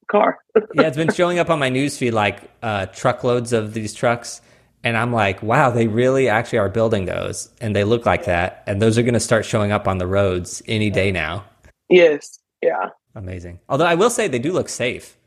[0.09, 0.39] car.
[0.73, 4.41] yeah, it's been showing up on my newsfeed like uh, truckloads of these trucks,
[4.87, 8.63] and I'm like, wow, they really actually are building those, and they look like that,
[8.65, 11.43] and those are going to start showing up on the roads any day now.
[11.89, 13.59] Yes, yeah, amazing.
[13.67, 15.17] Although I will say they do look safe.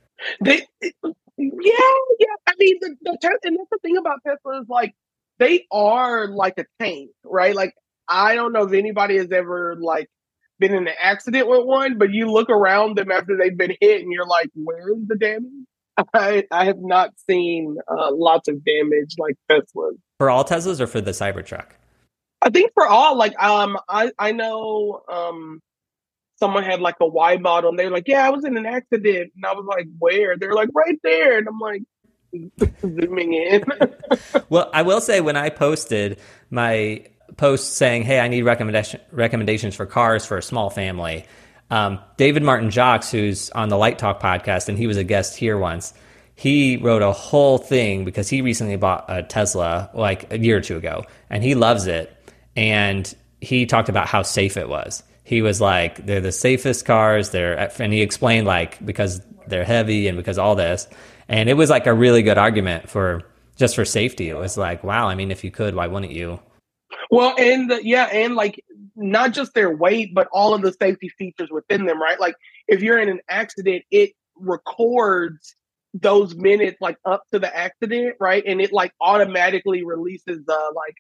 [0.43, 2.37] They, yeah, yeah.
[2.47, 4.95] I mean, the, the and that's the thing about Tesla is like
[5.39, 7.55] they are like a tank, right?
[7.55, 7.75] Like
[8.09, 10.09] I don't know if anybody has ever like
[10.59, 14.01] been in an accident with one, but you look around them after they've been hit,
[14.01, 15.67] and you're like, "Where's the damage?"
[16.15, 19.97] I I have not seen uh, lots of damage like this one.
[20.19, 21.67] For all Teslas or for the Cybertruck?
[22.43, 23.17] I think for all.
[23.17, 25.61] Like um, I I know um
[26.41, 29.33] someone had like a Y model and they're like, Yeah, I was in an accident.
[29.37, 30.37] And I was like, Where?
[30.37, 31.39] They're like, Right there.
[31.39, 31.83] And I'm like,
[32.81, 33.65] zooming in.
[34.49, 36.19] well, I will say when I posted
[36.51, 37.05] my
[37.37, 41.27] post saying, Hey, I need recommendation recommendations for cars for a small family.
[41.71, 45.37] Um, David Martin Jacques, who's on the Light Talk podcast, and he was a guest
[45.37, 45.95] here once,
[46.35, 50.61] he wrote a whole thing because he recently bought a Tesla like a year or
[50.61, 52.17] two ago, and he loves it.
[52.57, 57.31] And he talked about how safe it was he was like, they're the safest cars.
[57.31, 60.89] They're, and he explained like because they're heavy and because all this,
[61.29, 63.23] and it was like a really good argument for
[63.55, 64.29] just for safety.
[64.29, 65.07] It was like, wow.
[65.07, 66.41] I mean, if you could, why wouldn't you?
[67.13, 68.65] Well, and the, yeah, and like
[68.97, 72.21] not just their weight, but all of the safety features within them, right?
[72.21, 72.35] Like
[72.69, 75.55] if you're in an accident, it records
[75.93, 78.43] those minutes like up to the accident, right?
[78.47, 80.95] And it like automatically releases the like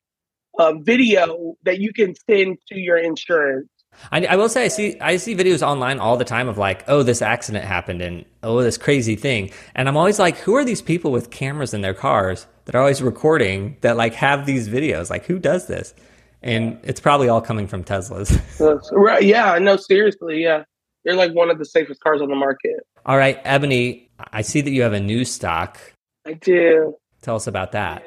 [0.59, 3.69] a video that you can send to your insurance
[4.13, 6.85] I, I, will say I see I see videos online all the time of like,
[6.89, 10.65] oh, this accident happened and oh, this crazy thing, and I'm always like, who are
[10.65, 14.69] these people with cameras in their cars that are always recording that like have these
[14.69, 15.11] videos?
[15.11, 15.95] Like, who does this?
[16.43, 18.31] And it's probably all coming from Teslas.
[18.93, 19.23] right?
[19.23, 19.59] Yeah.
[19.59, 20.43] No, seriously.
[20.43, 20.65] Yeah,
[21.05, 22.87] they're like one of the safest cars on the market.
[23.05, 24.11] All right, Ebony.
[24.33, 25.79] I see that you have a new stock.
[26.27, 26.97] I do.
[27.23, 28.05] Tell us about that.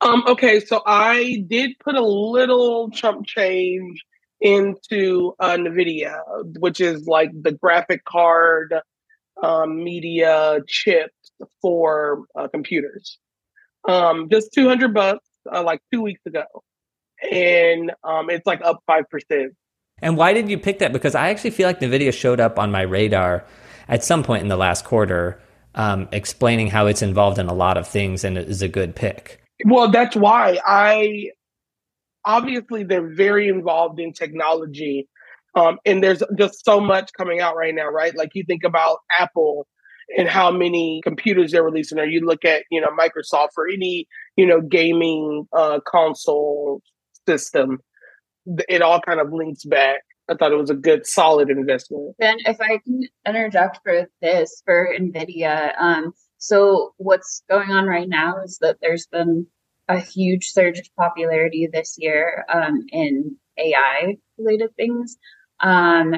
[0.00, 0.24] Um.
[0.26, 0.60] Okay.
[0.60, 4.04] So I did put a little chump change
[4.40, 6.18] into uh, NVIDIA,
[6.58, 8.74] which is like the graphic card
[9.42, 11.10] um, media chip
[11.60, 13.18] for uh, computers.
[13.88, 16.44] Um, just 200 bucks, uh, like two weeks ago.
[17.30, 19.48] And um, it's like up 5%.
[20.02, 20.92] And why did you pick that?
[20.92, 23.44] Because I actually feel like NVIDIA showed up on my radar
[23.88, 25.40] at some point in the last quarter,
[25.74, 28.94] um, explaining how it's involved in a lot of things and it is a good
[28.94, 29.42] pick.
[29.66, 31.30] Well, that's why I
[32.24, 35.08] obviously they're very involved in technology.
[35.54, 38.16] Um, and there's just so much coming out right now, right?
[38.16, 39.66] Like you think about Apple
[40.16, 44.06] and how many computers they're releasing, or you look at, you know, Microsoft or any,
[44.36, 46.82] you know, gaming uh, console
[47.26, 47.78] system.
[48.68, 50.00] It all kind of links back.
[50.28, 52.16] I thought it was a good, solid investment.
[52.18, 58.08] Ben, if I can interject for this for NVIDIA, um, so what's going on right
[58.08, 59.46] now is that there's been
[59.88, 65.16] a huge surge of popularity this year um, in AI related things.
[65.60, 66.14] Um,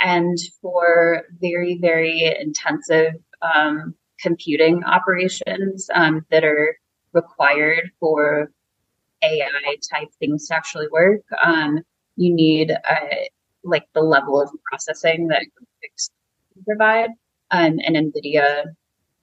[0.00, 6.76] and for very, very intensive um, computing operations um, that are
[7.12, 8.50] required for
[9.22, 11.80] AI type things to actually work, um,
[12.16, 13.28] you need a,
[13.62, 16.10] like the level of processing that graphics
[16.64, 17.10] provide,
[17.50, 18.64] um, and NVIDIA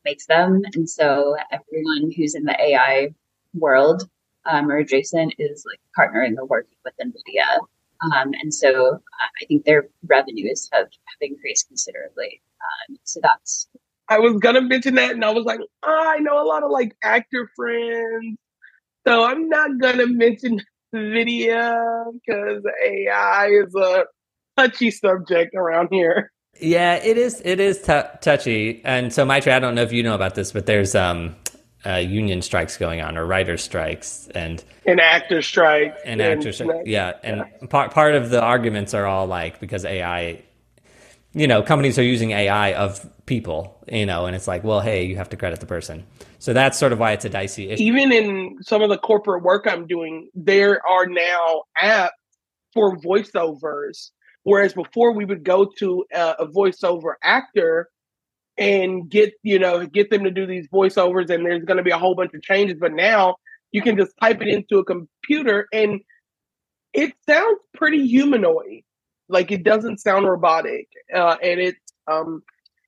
[0.05, 0.61] makes them.
[0.73, 3.09] And so everyone who's in the AI
[3.53, 4.03] world
[4.45, 7.59] um, or adjacent is like partnering or working with NVIDIA.
[8.01, 8.99] Um, and so
[9.41, 12.41] I think their revenues have, have increased considerably.
[12.61, 13.67] Um, so that's.
[14.09, 16.71] I was gonna mention that, and I was like, oh, I know a lot of
[16.71, 18.37] like actor friends,
[19.07, 20.61] so I'm not gonna mention
[20.93, 24.05] video because AI is a
[24.57, 26.31] touchy subject around here.
[26.59, 27.41] Yeah, it is.
[27.45, 30.51] It is t- touchy, and so Maitre, I don't know if you know about this,
[30.51, 31.35] but there's um,
[31.85, 36.51] uh, union strikes going on, or writer strikes, and an actor strike, and, and actor
[36.51, 36.81] strike.
[36.85, 37.67] Yeah, and yeah.
[37.67, 40.41] part part of the arguments are all like because AI,
[41.33, 45.05] you know, companies are using AI of people, you know, and it's like, well, hey,
[45.05, 46.05] you have to credit the person.
[46.39, 47.83] So that's sort of why it's a dicey issue.
[47.83, 52.09] Even in some of the corporate work I'm doing, there are now apps
[52.73, 54.11] for voiceovers
[54.47, 57.89] Whereas before we would go to a, a voiceover actor
[58.57, 61.91] and get, you know, get them to do these voiceovers and there's going to be
[61.91, 62.77] a whole bunch of changes.
[62.79, 63.35] But now
[63.73, 65.99] you can just type it into a computer and
[66.93, 68.83] it sounds pretty humanoid.
[69.27, 70.87] Like it doesn't sound robotic.
[71.13, 72.41] Uh, and it's, um,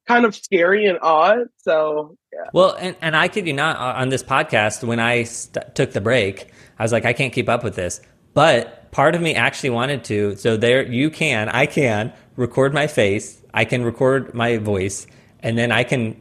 [0.09, 1.49] kind of scary and odd.
[1.57, 2.49] So, yeah.
[2.51, 6.01] Well, and, and I kid you not, on this podcast, when I st- took the
[6.01, 8.01] break, I was like, I can't keep up with this.
[8.33, 10.35] But part of me actually wanted to.
[10.35, 15.05] So there, you can, I can record my face, I can record my voice,
[15.41, 16.19] and then I can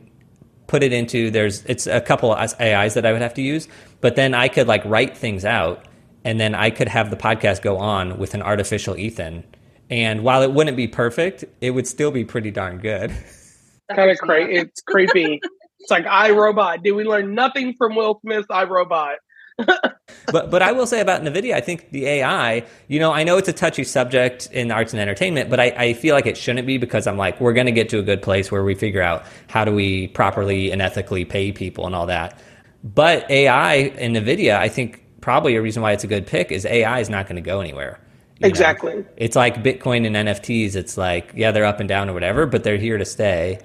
[0.67, 1.31] put it into.
[1.31, 3.69] There's it's a couple of AIs that I would have to use,
[4.03, 5.87] but then I could like write things out,
[6.25, 9.45] and then I could have the podcast go on with an artificial Ethan.
[9.91, 13.15] And while it wouldn't be perfect, it would still be pretty darn good.
[13.95, 14.55] kind of crazy.
[14.55, 15.41] It's creepy.
[15.81, 16.83] it's like I Robot.
[16.83, 19.17] Did we learn nothing from Will Smith's I Robot?
[20.27, 23.39] but but I will say about NVIDIA, I think the AI, you know, I know
[23.39, 26.67] it's a touchy subject in arts and entertainment, but I, I feel like it shouldn't
[26.67, 29.03] be because I'm like, we're going to get to a good place where we figure
[29.03, 32.39] out how do we properly and ethically pay people and all that.
[32.85, 36.65] But AI in NVIDIA, I think probably a reason why it's a good pick is
[36.65, 37.99] AI is not going to go anywhere.
[38.41, 38.95] Exactly.
[38.95, 39.05] Know?
[39.17, 40.77] It's like Bitcoin and NFTs.
[40.77, 43.59] It's like, yeah, they're up and down or whatever, but they're here to stay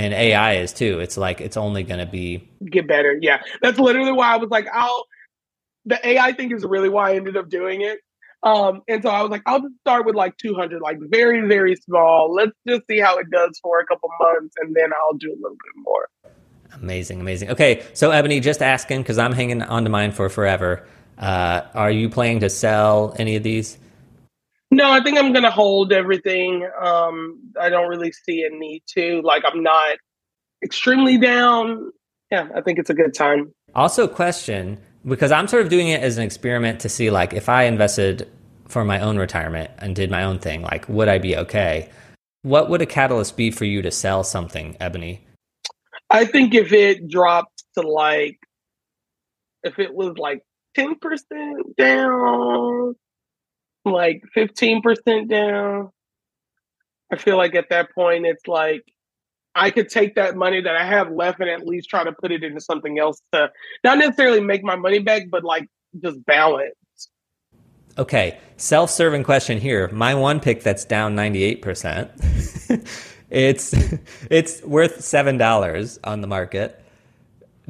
[0.00, 1.00] and AI is too.
[1.00, 3.18] It's like it's only going to be get better.
[3.20, 5.04] Yeah, that's literally why I was like, I'll
[5.84, 8.00] the AI thing is really why I ended up doing it.
[8.42, 11.76] Um, and so I was like, I'll just start with like 200, like very, very
[11.76, 12.32] small.
[12.34, 15.36] Let's just see how it does for a couple months, and then I'll do a
[15.36, 16.08] little bit more.
[16.72, 17.50] Amazing, amazing.
[17.50, 20.86] Okay, so Ebony, just asking because I'm hanging on to mine for forever.
[21.18, 23.76] Uh, are you planning to sell any of these?
[24.70, 26.68] No, I think I'm going to hold everything.
[26.80, 29.20] Um, I don't really see a need to.
[29.22, 29.96] Like, I'm not
[30.62, 31.90] extremely down.
[32.30, 33.52] Yeah, I think it's a good time.
[33.74, 37.48] Also, question because I'm sort of doing it as an experiment to see like if
[37.48, 38.28] I invested
[38.68, 41.88] for my own retirement and did my own thing, like would I be okay?
[42.42, 45.26] What would a catalyst be for you to sell something, Ebony?
[46.08, 48.38] I think if it dropped to like
[49.62, 50.42] if it was like
[50.76, 50.96] 10%
[51.76, 52.94] down,
[53.84, 55.90] like 15% down,
[57.12, 58.84] I feel like at that point it's like
[59.54, 62.30] I could take that money that I have left and at least try to put
[62.30, 63.50] it into something else to
[63.82, 65.68] not necessarily make my money back, but like
[66.02, 66.74] just balance.
[67.98, 69.88] Okay, self-serving question here.
[69.88, 73.08] My one pick that's down 98%.
[73.30, 73.74] it's
[74.30, 76.82] it's worth $7 on the market.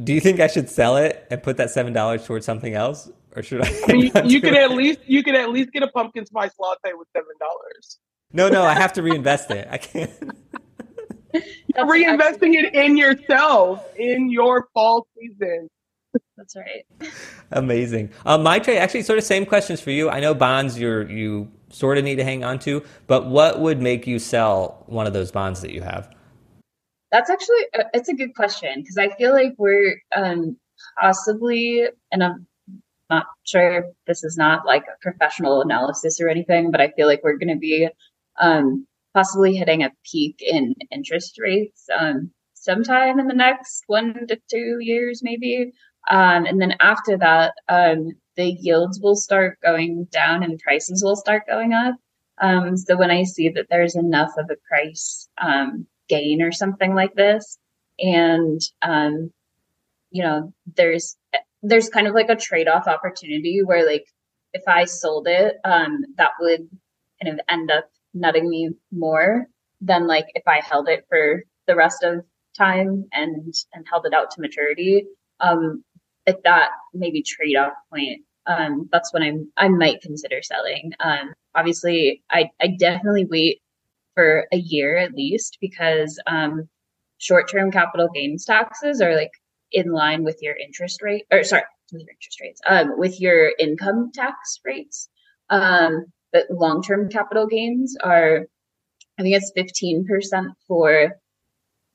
[0.02, 3.42] Do you think I should sell it and put that $7 towards something else or
[3.42, 3.68] should I?
[3.88, 6.52] I mean, you, you can at least you can at least get a pumpkin spice
[6.58, 7.22] latte with $7.
[8.32, 9.66] No, no, I have to reinvest it.
[9.70, 10.10] I can't
[11.76, 15.68] reinvesting it in yourself in your fall season.
[16.36, 17.12] That's right.
[17.52, 18.10] Amazing.
[18.24, 20.08] Um, Maitre, actually, sort of same questions for you.
[20.08, 23.80] I know bonds you're you sort of need to hang on to, but what would
[23.80, 26.14] make you sell one of those bonds that you have?
[27.12, 30.56] That's actually uh, it's a good question because I feel like we're um,
[31.00, 32.46] possibly, and I'm
[33.10, 37.22] not sure this is not like a professional analysis or anything, but I feel like
[37.22, 37.88] we're going to be
[38.40, 44.38] um, possibly hitting a peak in interest rates um, sometime in the next one to
[44.50, 45.72] two years, maybe.
[46.10, 51.16] Um, and then after that, um, the yields will start going down and prices will
[51.16, 51.96] start going up.
[52.40, 56.94] Um, so when I see that there's enough of a price um, gain or something
[56.94, 57.58] like this,
[57.98, 58.60] and
[60.10, 61.16] you know, there's
[61.62, 64.04] there's kind of like a trade off opportunity where like
[64.52, 66.68] if I sold it, that would
[67.22, 69.46] kind of end up nutting me more
[69.80, 72.24] than like if I held it for the rest of
[72.56, 75.04] time and and held it out to maturity.
[75.40, 75.84] Um,
[76.26, 80.92] at that maybe trade off point, um, that's when I'm I might consider selling.
[81.00, 83.60] Um, obviously, I I definitely wait
[84.14, 86.68] for a year at least because um,
[87.18, 89.30] short-term capital gains taxes are like
[89.72, 91.62] in line with your interest rate or sorry
[91.92, 95.08] with your interest rates um, with your income tax rates
[95.50, 98.46] um, but long-term capital gains are
[99.18, 101.14] i think it's 15% for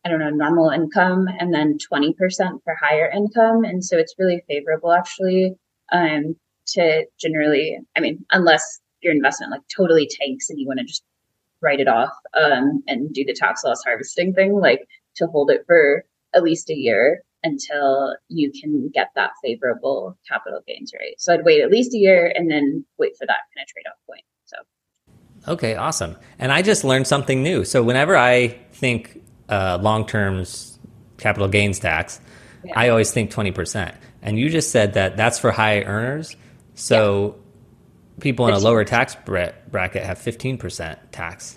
[0.04, 2.16] i don't know normal income and then 20%
[2.64, 3.64] for higher income.
[3.64, 5.56] And so it's really favorable actually
[5.92, 6.36] um,
[6.68, 11.04] to generally i mean unless your investment like totally tanks and you want to just
[11.62, 15.64] write it off um, and do the tax loss harvesting thing like to hold it
[15.66, 16.04] for
[16.34, 21.22] at least a year until you can get that favorable capital gains rate.
[21.22, 23.86] So I'd wait at least a year and then wait for that kind of trade
[23.88, 24.24] off point.
[24.46, 26.18] So, okay, awesome.
[26.40, 27.64] And I just learned something new.
[27.64, 30.80] So whenever I think uh, long terms
[31.18, 32.20] capital gains tax,
[32.66, 32.74] yeah.
[32.76, 33.96] I always think 20%.
[34.24, 36.36] And you just said that that's for high earners.
[36.74, 37.36] So
[38.18, 38.24] yeah.
[38.24, 41.56] people in a lower tax bracket have 15% tax.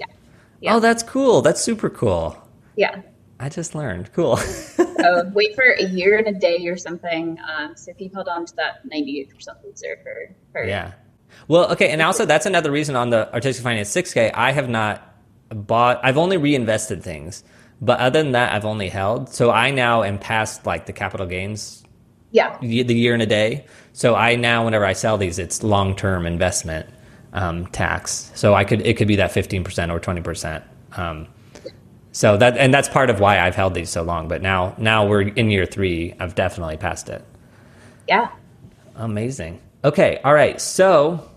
[0.60, 0.74] Yeah.
[0.74, 1.40] Oh, that's cool.
[1.40, 2.36] That's super cool.
[2.76, 3.00] Yeah.
[3.40, 4.12] I just learned.
[4.12, 4.36] Cool.
[4.36, 7.38] so wait for a year and a day or something.
[7.48, 9.28] Um, so keep hold on to that 98%
[9.64, 10.92] loser for, for yeah.
[11.46, 15.14] Well, okay, and also that's another reason on the Artistic Finance 6K, I have not
[15.50, 16.00] bought.
[16.02, 17.44] I've only reinvested things,
[17.80, 19.28] but other than that, I've only held.
[19.28, 21.84] So I now am past like the capital gains.
[22.30, 22.58] Yeah.
[22.60, 23.64] The year and a day.
[23.92, 26.88] So I now, whenever I sell these, it's long term investment
[27.32, 28.30] um, tax.
[28.34, 30.62] So I could it could be that 15% or 20%.
[30.96, 31.28] Um,
[32.18, 34.26] so that and that's part of why I've held these so long.
[34.26, 36.16] But now now we're in year three.
[36.18, 37.24] I've definitely passed it.
[38.08, 38.30] Yeah.
[38.96, 39.60] Amazing.
[39.84, 40.20] Okay.
[40.24, 40.60] All right.
[40.60, 41.30] So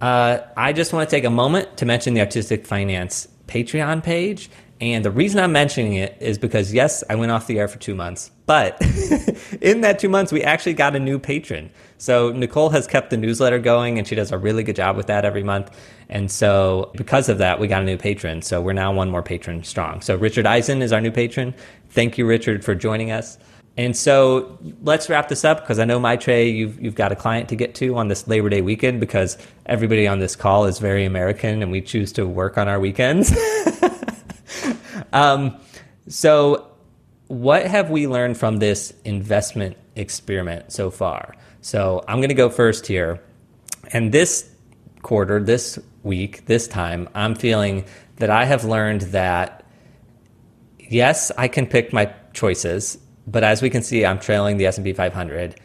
[0.00, 4.50] uh, I just want to take a moment to mention the Artistic Finance Patreon page.
[4.80, 7.78] And the reason I'm mentioning it is because, yes, I went off the air for
[7.78, 8.80] two months, but
[9.60, 11.70] in that two months, we actually got a new patron.
[11.98, 15.06] So Nicole has kept the newsletter going and she does a really good job with
[15.08, 15.76] that every month.
[16.08, 18.40] And so because of that, we got a new patron.
[18.40, 20.00] So we're now one more patron strong.
[20.00, 21.54] So Richard Eisen is our new patron.
[21.90, 23.36] Thank you, Richard, for joining us.
[23.76, 27.48] And so let's wrap this up because I know Maithreyi, you've you've got a client
[27.50, 31.04] to get to on this Labor Day weekend because everybody on this call is very
[31.04, 33.32] American and we choose to work on our weekends.
[35.12, 35.58] um,
[36.08, 36.66] so,
[37.28, 41.34] what have we learned from this investment experiment so far?
[41.60, 43.20] So I'm going to go first here.
[43.92, 44.50] And this
[45.02, 47.84] quarter, this week, this time, I'm feeling
[48.16, 49.64] that I have learned that
[50.78, 54.92] yes, I can pick my choices, but as we can see, I'm trailing the S&P
[54.92, 55.60] 500.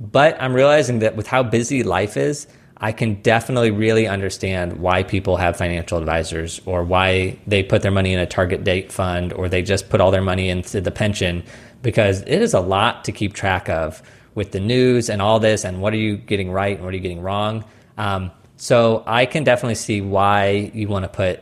[0.00, 2.46] But I'm realizing that with how busy life is,
[2.82, 7.90] I can definitely really understand why people have financial advisors or why they put their
[7.90, 10.90] money in a target date fund or they just put all their money into the
[10.90, 11.44] pension
[11.82, 14.02] because it is a lot to keep track of
[14.34, 16.96] with the news and all this and what are you getting right and what are
[16.96, 17.64] you getting wrong.
[17.98, 21.40] Um, so I can definitely see why you want to put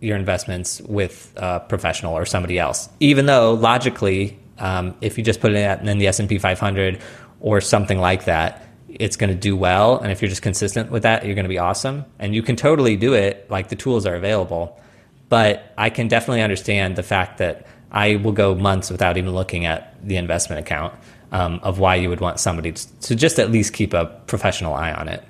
[0.00, 5.40] your investments with a professional or somebody else, even though logically, um, if you just
[5.40, 7.00] put it in the S and P 500
[7.40, 8.65] or something like that,
[8.98, 9.98] it's going to do well.
[9.98, 12.04] And if you're just consistent with that, you're going to be awesome.
[12.18, 13.50] And you can totally do it.
[13.50, 14.80] Like the tools are available.
[15.28, 19.66] But I can definitely understand the fact that I will go months without even looking
[19.66, 20.94] at the investment account
[21.32, 24.92] um, of why you would want somebody to, just at least keep a professional eye
[24.92, 25.24] on it.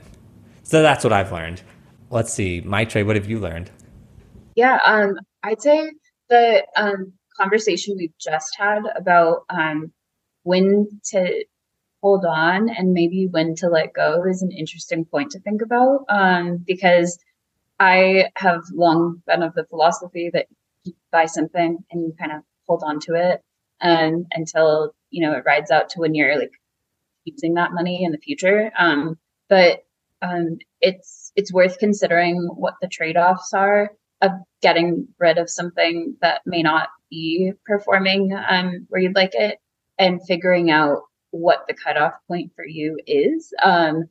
[0.63, 1.63] So that's what I've learned.
[2.11, 3.71] Let's see, Maithreyi, what have you learned?
[4.55, 5.91] Yeah, um, I'd say
[6.29, 9.93] the um, conversation we've just had about um,
[10.43, 11.45] when to
[12.03, 16.05] hold on and maybe when to let go is an interesting point to think about
[16.09, 17.19] um, because
[17.79, 20.47] I have long been of the philosophy that
[20.85, 23.43] you buy something and you kind of hold on to it
[23.81, 26.53] um, until you know it rides out to when you're like
[27.25, 28.71] using that money in the future.
[28.79, 29.19] Um,
[29.49, 29.85] but
[30.23, 33.91] um, it's it's worth considering what the trade offs are
[34.23, 34.31] of
[34.63, 39.59] getting rid of something that may not be performing um, where you'd like it,
[39.99, 41.03] and figuring out
[41.37, 44.05] what the cutoff point for you is, um,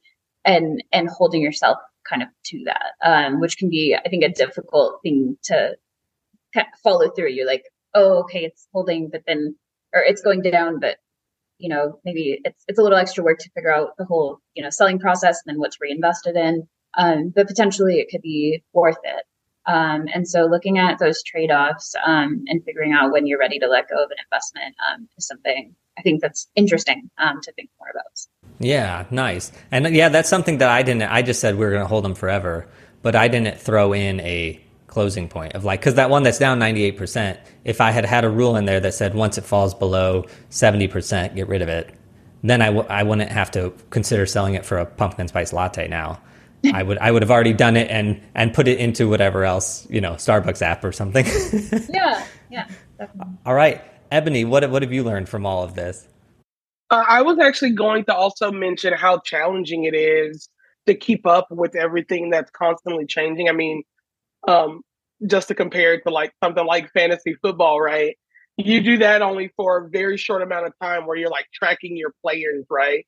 [0.43, 4.29] and and holding yourself kind of to that, um, which can be I think a
[4.29, 5.75] difficult thing to
[6.83, 7.29] follow through.
[7.29, 7.63] You're like,
[7.93, 9.55] oh, okay, it's holding, but then
[9.93, 10.97] or it's going down, but
[11.57, 14.63] you know, maybe it's it's a little extra work to figure out the whole, you
[14.63, 16.67] know, selling process and then what's reinvested in.
[16.97, 19.23] Um, but potentially it could be worth it.
[19.67, 23.67] Um, and so looking at those trade-offs um, and figuring out when you're ready to
[23.67, 27.69] let go of an investment um, is something I think that's interesting um, to think
[27.79, 28.05] more about.
[28.59, 29.51] Yeah, nice.
[29.71, 31.03] And yeah, that's something that I didn't.
[31.03, 32.67] I just said we are going to hold them forever,
[33.01, 36.57] but I didn't throw in a closing point of like because that one that's down
[36.57, 40.23] 98% if i had had a rule in there that said once it falls below
[40.51, 41.93] 70% get rid of it
[42.45, 45.87] then I w- I wouldn't have to consider selling it for a pumpkin spice latte
[45.87, 46.21] now.
[46.73, 49.87] I would I would have already done it and and put it into whatever else
[49.89, 51.25] you know Starbucks app or something.
[51.93, 52.67] yeah, yeah.
[52.97, 53.33] Definitely.
[53.45, 56.07] All right, Ebony, what what have you learned from all of this?
[56.89, 60.49] Uh, I was actually going to also mention how challenging it is
[60.85, 63.49] to keep up with everything that's constantly changing.
[63.49, 63.83] I mean,
[64.47, 64.81] um,
[65.25, 68.15] just to compare it to like something like fantasy football, right?
[68.57, 71.97] You do that only for a very short amount of time where you're like tracking
[71.97, 73.05] your players, right?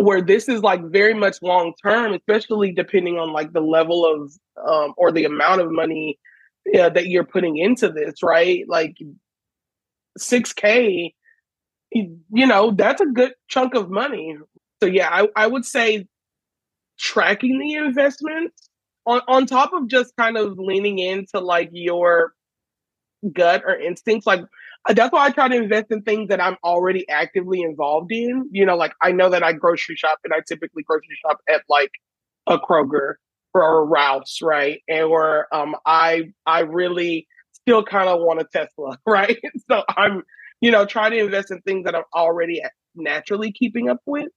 [0.00, 4.32] Where this is like very much long term, especially depending on like the level of
[4.66, 6.18] um, or the amount of money
[6.78, 8.64] uh, that you're putting into this, right?
[8.68, 8.96] Like
[10.18, 11.14] 6K,
[11.92, 14.36] you know, that's a good chunk of money.
[14.82, 16.06] So, yeah, I, I would say
[16.98, 18.68] tracking the investments
[19.06, 22.32] on, on top of just kind of leaning into like your
[23.32, 24.26] gut or instincts.
[24.26, 24.42] Like,
[24.88, 28.48] that's why I try to invest in things that I'm already actively involved in.
[28.52, 31.62] You know, like I know that I grocery shop and I typically grocery shop at
[31.68, 31.92] like
[32.46, 33.14] a Kroger
[33.54, 34.80] or a Ralph's, right?
[34.88, 39.38] And where um, I I really still kind of want a Tesla, right?
[39.70, 40.22] so I'm,
[40.60, 42.62] you know, trying to invest in things that I'm already
[42.94, 44.28] naturally keeping up with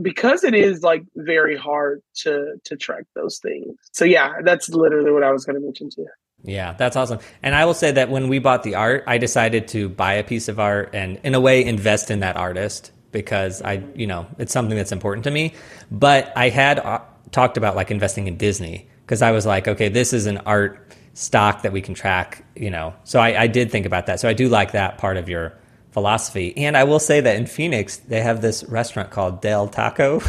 [0.00, 3.76] because it is like very hard to to track those things.
[3.92, 6.10] So yeah, that's literally what I was going to mention to you.
[6.44, 7.20] Yeah, that's awesome.
[7.42, 10.24] And I will say that when we bought the art, I decided to buy a
[10.24, 14.26] piece of art and in a way invest in that artist because I, you know,
[14.38, 15.54] it's something that's important to me.
[15.90, 19.88] But I had uh, talked about like investing in Disney because I was like, okay,
[19.88, 22.94] this is an art stock that we can track, you know.
[23.04, 24.20] So I, I did think about that.
[24.20, 25.54] So I do like that part of your
[25.92, 26.54] philosophy.
[26.58, 30.20] And I will say that in Phoenix, they have this restaurant called Del Taco.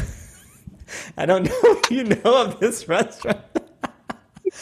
[1.17, 3.39] I don't know if you know of this restaurant.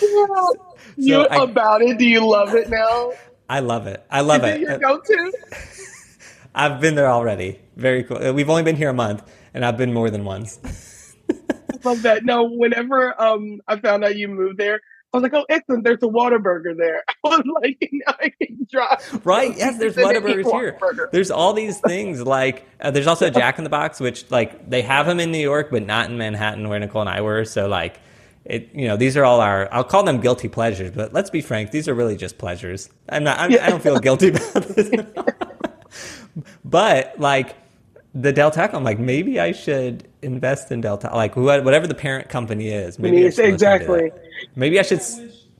[0.95, 1.17] Yeah.
[1.17, 1.97] you I, about it?
[1.97, 3.13] Do you love it now?
[3.49, 4.05] I love it.
[4.11, 4.61] I love Is it.
[4.61, 5.33] it your go-to?
[6.55, 7.59] I've been there already.
[7.75, 8.31] Very cool.
[8.33, 9.23] We've only been here a month,
[9.53, 10.59] and I've been more than once.
[11.83, 12.25] love that.
[12.25, 14.81] No, whenever um I found out you moved there,
[15.13, 15.83] I was like, oh, excellent.
[15.83, 17.03] There's a Whataburger there.
[17.25, 19.25] I was like, now I can drive.
[19.25, 19.55] Right.
[19.55, 21.09] Yes, there's Whataburgers here.
[21.11, 22.23] There's all these things.
[22.23, 25.31] Like, uh, there's also a Jack in the Box, which, like, they have them in
[25.31, 27.45] New York, but not in Manhattan where Nicole and I were.
[27.45, 27.99] So, like,
[28.45, 31.41] it, you know, these are all our, I'll call them guilty pleasures, but let's be
[31.41, 32.89] frank, these are really just pleasures.
[33.09, 33.65] I'm not, I'm, yeah.
[33.65, 35.05] I don't feel guilty about this.
[36.65, 37.55] but, like,
[38.13, 41.95] the Del Taco, I'm like, maybe I should invest in Del Taco, like whatever the
[41.95, 42.99] parent company is.
[42.99, 44.11] Maybe exactly.
[44.55, 45.01] Maybe I should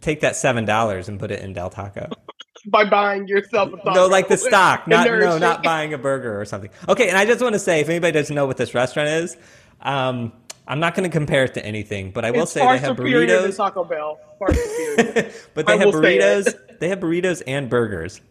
[0.02, 2.10] take that seven dollars and put it in Del Taco.
[2.68, 3.94] By buying yourself a.
[3.94, 6.70] No, like the stock, not no, not buying a burger or something.
[6.88, 9.36] Okay, and I just want to say, if anybody doesn't know what this restaurant is,
[9.82, 10.32] um,
[10.68, 12.96] I'm not going to compare it to anything, but I will it's say they have
[12.96, 13.58] burritos.
[13.58, 16.54] Taco Bell, but they I have burritos.
[16.80, 18.22] They have burritos and burgers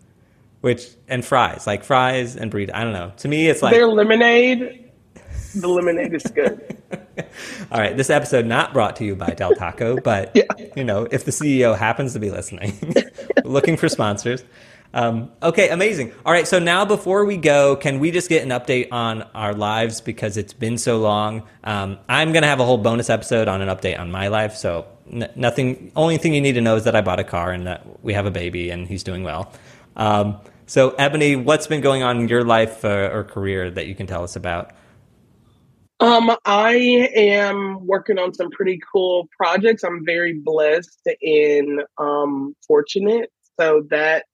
[0.62, 2.70] which and fries, like fries and burrito.
[2.72, 3.12] I don't know.
[3.18, 4.90] To me, it's like their lemonade.
[5.54, 6.78] The lemonade is good.
[7.70, 10.44] All right, this episode not brought to you by Del Taco, but yeah.
[10.74, 12.94] you know, if the CEO happens to be listening,
[13.44, 14.42] looking for sponsors.
[14.94, 16.12] Um, okay, amazing.
[16.26, 19.54] All right, so now before we go, can we just get an update on our
[19.54, 21.44] lives because it's been so long?
[21.64, 24.54] Um, I'm gonna have a whole bonus episode on an update on my life.
[24.54, 25.92] So n- nothing.
[25.96, 28.12] Only thing you need to know is that I bought a car and that we
[28.12, 29.52] have a baby and he's doing well.
[29.96, 30.36] Um,
[30.66, 34.06] so, Ebony, what's been going on in your life uh, or career that you can
[34.06, 34.72] tell us about?
[36.00, 36.74] Um, I
[37.14, 39.84] am working on some pretty cool projects.
[39.84, 43.30] I'm very blessed and um, fortunate.
[43.60, 44.24] So that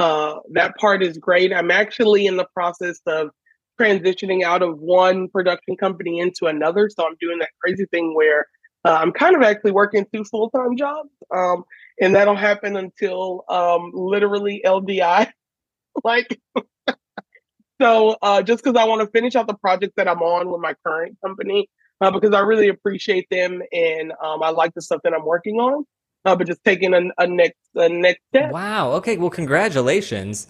[0.00, 1.52] uh, that part is great.
[1.52, 3.30] I'm actually in the process of
[3.78, 6.88] transitioning out of one production company into another.
[6.88, 8.46] So I'm doing that crazy thing where
[8.84, 11.64] uh, I'm kind of actually working two full time jobs, um,
[12.00, 15.30] and that'll happen until um, literally LDI.
[16.04, 16.40] like,
[17.80, 20.62] so uh, just because I want to finish out the project that I'm on with
[20.62, 21.68] my current company,
[22.00, 25.56] uh, because I really appreciate them and um, I like the stuff that I'm working
[25.56, 25.84] on.
[26.24, 28.52] Uh, but just taking a, a next a next step.
[28.52, 28.92] Wow.
[28.92, 29.16] Okay.
[29.16, 30.46] Well, congratulations.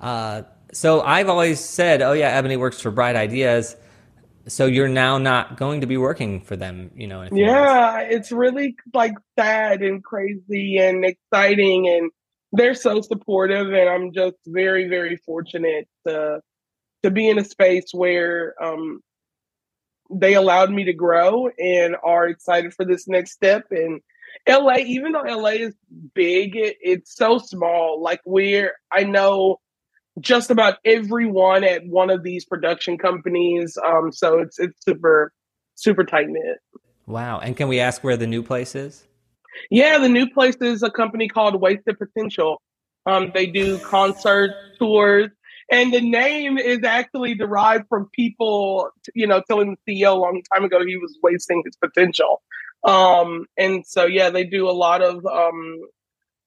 [0.00, 3.76] Uh, so I've always said, oh yeah, Ebony works for Bright Ideas.
[4.46, 7.26] So you're now not going to be working for them, you know?
[7.32, 8.14] yeah, months.
[8.14, 12.10] it's really like sad and crazy and exciting and
[12.54, 16.40] they're so supportive and i'm just very very fortunate to
[17.02, 19.00] to be in a space where um
[20.10, 24.00] they allowed me to grow and are excited for this next step and
[24.48, 25.74] la even though la is
[26.14, 29.58] big it, it's so small like we're i know
[30.20, 35.32] just about everyone at one of these production companies um so it's it's super
[35.74, 36.58] super tight knit
[37.06, 39.06] wow and can we ask where the new place is
[39.70, 42.60] yeah, the new place is a company called Wasted Potential.
[43.06, 45.30] Um, they do concert tours.
[45.70, 50.42] And the name is actually derived from people, you know, telling the CEO a long
[50.52, 52.42] time ago he was wasting his potential.
[52.84, 55.80] Um, and so yeah, they do a lot of um,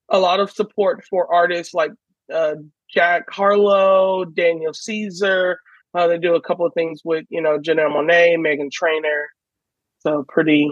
[0.10, 1.92] a lot of support for artists like
[2.34, 2.56] uh,
[2.94, 5.60] Jack Harlow, Daniel Caesar.
[5.94, 9.28] Uh, they do a couple of things with you know Janelle Monáe, Meghan Trainor.
[10.00, 10.72] So pretty,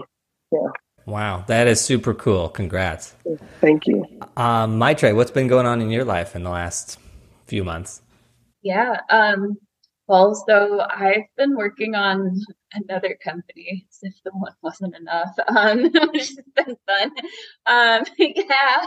[0.52, 0.68] yeah.
[1.04, 2.48] Wow, that is super cool.
[2.48, 3.14] Congrats.
[3.60, 4.04] Thank you.
[4.36, 6.98] Um, Maitre, what's been going on in your life in the last
[7.46, 8.02] few months?
[8.62, 9.00] Yeah.
[9.08, 9.56] Um,
[10.08, 12.40] well, so I've been working on
[12.72, 15.82] another company as if the one wasn't enough, um,
[16.12, 17.10] which has been fun.
[17.66, 18.84] Um, yeah.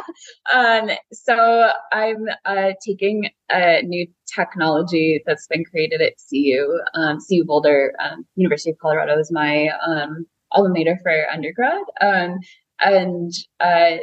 [0.52, 6.80] Um, so I'm uh, taking a new technology that's been created at CU.
[6.94, 11.84] Um, CU Boulder, um, University of Colorado is my um, alma mater for undergrad.
[12.00, 12.40] Um,
[12.80, 13.98] and uh,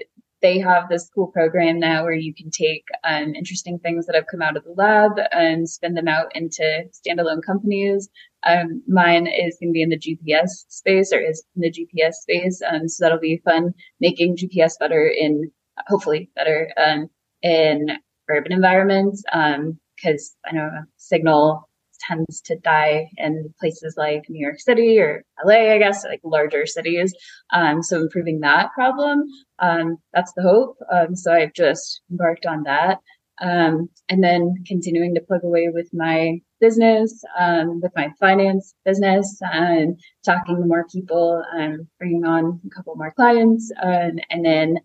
[0.46, 4.28] they have this cool program now where you can take um, interesting things that have
[4.30, 8.08] come out of the lab and spin them out into standalone companies.
[8.46, 12.12] Um, mine is going to be in the GPS space or is in the GPS
[12.12, 12.62] space.
[12.62, 15.50] Um, so that'll be fun making GPS better in,
[15.88, 17.10] hopefully better, um,
[17.42, 17.88] in
[18.30, 19.24] urban environments.
[19.32, 21.68] Um, cause I know signal
[22.06, 26.66] tends to die in places like New York City or LA, I guess, like larger
[26.66, 27.14] cities.
[27.52, 29.24] Um, so improving that problem,
[29.58, 30.76] um, that's the hope.
[30.92, 32.98] Um, so I've just embarked on that.
[33.40, 39.38] Um, and then continuing to plug away with my business, um, with my finance business,
[39.42, 44.78] and talking to more people, and bringing on a couple more clients, and then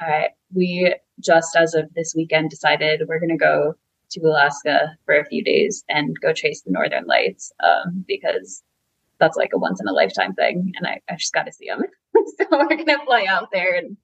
[0.00, 3.74] uh, we just as of this weekend decided we're going to go
[4.10, 8.62] to Alaska for a few days and go chase the northern lights um, because
[9.18, 10.72] that's like a once in a lifetime thing.
[10.76, 11.82] And I, I just got to see them.
[12.14, 13.96] so we're to fly out there and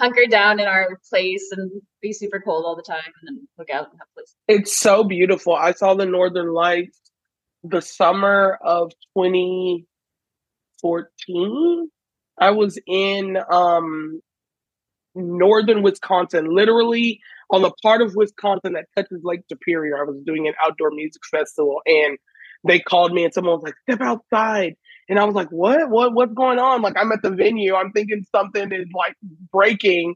[0.00, 3.70] hunker down in our place and be super cold all the time and then look
[3.70, 4.36] out and have places.
[4.48, 5.54] It's so beautiful.
[5.54, 6.98] I saw the northern lights
[7.62, 11.90] the summer of 2014.
[12.38, 14.22] I was in um,
[15.14, 19.98] northern Wisconsin, literally on the part of Wisconsin that touches Lake Superior.
[19.98, 22.18] I was doing an outdoor music festival and
[22.66, 24.76] they called me and someone was like, step outside.
[25.08, 25.90] And I was like, what?
[25.90, 26.82] What what's going on?
[26.82, 27.74] Like I'm at the venue.
[27.74, 29.16] I'm thinking something is like
[29.52, 30.14] breaking.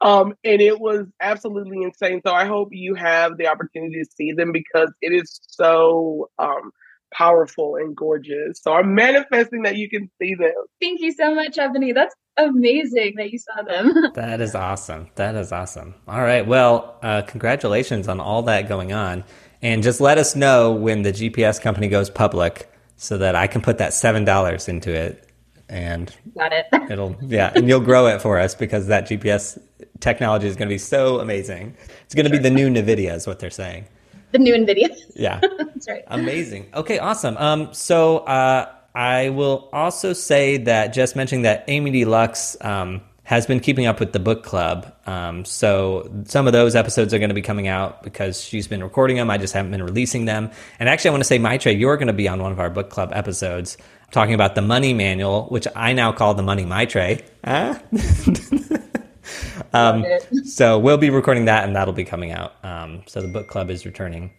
[0.00, 2.20] Um, and it was absolutely insane.
[2.24, 6.70] So I hope you have the opportunity to see them because it is so um
[7.12, 8.60] powerful and gorgeous.
[8.62, 10.52] So I'm manifesting that you can see them.
[10.80, 11.92] Thank you so much, Ebony.
[11.92, 13.92] That's amazing that you saw them.
[14.14, 15.08] that is awesome.
[15.16, 15.94] That is awesome.
[16.06, 16.46] All right.
[16.46, 19.24] Well, uh, congratulations on all that going on.
[19.60, 23.60] And just let us know when the GPS company goes public so that I can
[23.60, 25.24] put that $7 into it.
[25.68, 26.66] And got it.
[26.90, 29.60] It'll, yeah, and you'll grow it for us because that GPS
[30.00, 31.76] technology is going to be so amazing.
[32.04, 32.40] It's going to sure.
[32.40, 33.84] be the new NVIDIA, is what they're saying.
[34.32, 34.96] The new NVIDIA.
[35.14, 35.40] Yeah.
[35.58, 36.04] That's right.
[36.06, 36.70] Amazing.
[36.74, 37.36] Okay, awesome.
[37.36, 43.02] Um, so, uh, I will also say that just mentioning that Amy D Lux um,
[43.28, 44.90] has been keeping up with the book club.
[45.06, 48.82] Um, so some of those episodes are going to be coming out because she's been
[48.82, 49.28] recording them.
[49.28, 50.50] I just haven't been releasing them.
[50.80, 52.70] And actually, I want to say, Maitre, you're going to be on one of our
[52.70, 53.76] book club episodes
[54.12, 57.22] talking about the money manual, which I now call the money Maitre.
[57.44, 57.78] Huh?
[59.74, 60.06] um,
[60.44, 62.54] so we'll be recording that and that'll be coming out.
[62.64, 64.32] Um, so the book club is returning.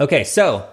[0.00, 0.66] Okay, so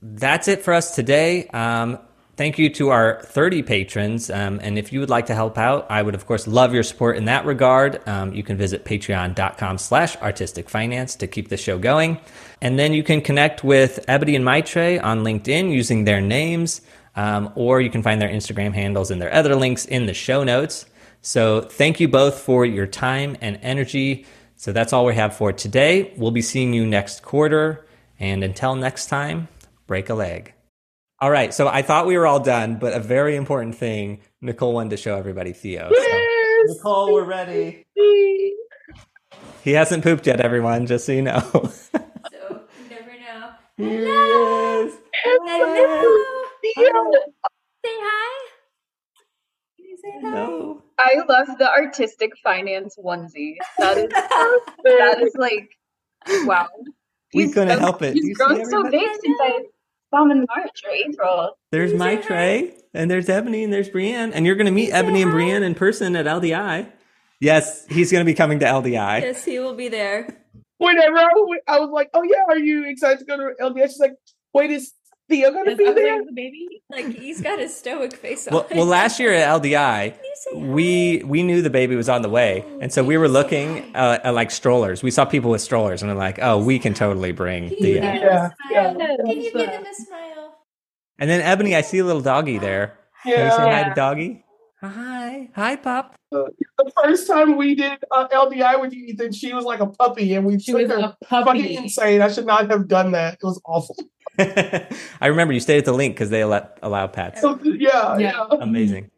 [0.00, 1.46] that's it for us today.
[1.48, 1.98] Um,
[2.40, 4.30] Thank you to our 30 patrons.
[4.30, 6.82] Um, and if you would like to help out, I would, of course, love your
[6.82, 8.00] support in that regard.
[8.08, 12.18] Um, you can visit patreon.com slash artistic finance to keep the show going.
[12.62, 16.80] And then you can connect with Ebony and Maitre on LinkedIn using their names,
[17.14, 20.42] um, or you can find their Instagram handles and their other links in the show
[20.42, 20.86] notes.
[21.20, 24.24] So thank you both for your time and energy.
[24.56, 26.14] So that's all we have for today.
[26.16, 27.84] We'll be seeing you next quarter.
[28.18, 29.48] And until next time,
[29.86, 30.54] break a leg.
[31.22, 34.72] All right, so I thought we were all done, but a very important thing Nicole
[34.72, 35.90] wanted to show everybody Theo.
[35.92, 36.68] Yes!
[36.68, 37.84] So, Nicole, we're ready.
[39.62, 41.40] he hasn't pooped yet, everyone, just so you know.
[41.50, 43.50] so you never know.
[43.76, 44.82] Here Hello.
[44.82, 44.98] he is.
[45.22, 45.74] Hello.
[46.74, 47.12] Hello.
[47.84, 48.48] Say hi.
[50.02, 50.82] Say no.
[50.98, 53.56] I love the artistic finance onesie.
[53.78, 54.08] That is
[54.84, 55.68] that is like
[56.46, 56.68] wow.
[57.34, 58.14] We he's couldn't so, help it.
[58.14, 59.60] He's grown so big since I
[60.10, 61.58] some in March or April.
[61.70, 65.30] There's Maitre, and there's Ebony, and there's Brienne, and you're going to meet Ebony and
[65.30, 66.90] Brienne in person at LDI.
[67.40, 69.22] Yes, he's going to be coming to LDI.
[69.22, 70.28] Yes, he will be there.
[70.78, 71.32] Whenever I,
[71.68, 74.14] I was like, "Oh yeah, are you excited to go to LDI?" She's like,
[74.52, 74.92] "Wait, is
[75.30, 76.24] Theo gonna be Emily there?
[76.24, 76.66] the baby?
[76.90, 78.54] Like he's got a stoic face on.
[78.54, 80.14] Well, well, last year at LDI,
[80.54, 84.18] we we knew the baby was on the way, and so we were looking uh,
[84.24, 85.02] at like strollers.
[85.02, 88.50] We saw people with strollers, and we're like, "Oh, we can totally bring Theo." Yeah,
[88.70, 88.94] yeah.
[88.94, 90.58] Can you give them a smile?
[91.18, 92.98] And then Ebony, I see a little doggy there.
[93.22, 93.82] Can you say Yeah.
[93.82, 94.44] hi to doggy?
[94.82, 96.14] Hi, hi, pup.
[96.32, 100.34] The first time we did uh, LDI with you, Ethan, she was like a puppy,
[100.34, 101.76] and we She took was her a fucking puppy.
[101.76, 102.22] insane.
[102.22, 103.34] I should not have done that.
[103.34, 103.94] It was awful.
[105.20, 107.40] I remember you stayed at the LINQ because they allow, allow pets.
[107.42, 108.46] Oh, yeah, Yeah.
[108.50, 108.58] yeah.
[108.60, 109.10] Amazing.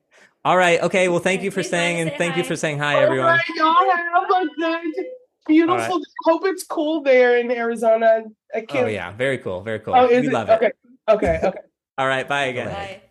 [0.45, 0.81] All right.
[0.83, 1.09] Okay.
[1.09, 3.03] Well, thank you for Please staying, and us say thank you for saying hi, All
[3.03, 3.27] everyone.
[3.27, 5.07] right, y'all have a good,
[5.47, 5.81] beautiful.
[5.81, 6.07] All right.
[6.25, 8.25] Hope it's cool there in Arizona.
[8.55, 8.87] I oh, can't.
[8.87, 9.95] Oh yeah, very cool, very cool.
[9.95, 10.33] Oh, we it?
[10.33, 10.53] love it.
[10.55, 10.73] okay.
[11.09, 11.41] Okay.
[11.43, 11.59] Okay.
[11.99, 12.27] All right.
[12.27, 12.69] Bye again.
[12.69, 13.03] Bye.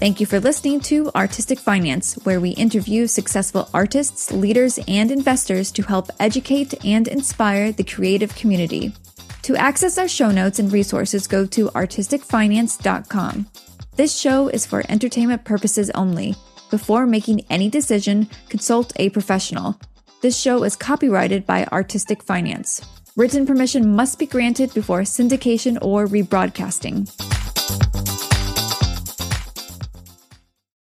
[0.00, 5.70] Thank you for listening to Artistic Finance, where we interview successful artists, leaders, and investors
[5.72, 8.92] to help educate and inspire the creative community.
[9.42, 13.46] To access our show notes and resources, go to artisticfinance.com.
[13.96, 16.34] This show is for entertainment purposes only.
[16.70, 19.78] Before making any decision, consult a professional.
[20.20, 22.82] This show is copyrighted by Artistic Finance.
[23.16, 27.08] Written permission must be granted before syndication or rebroadcasting.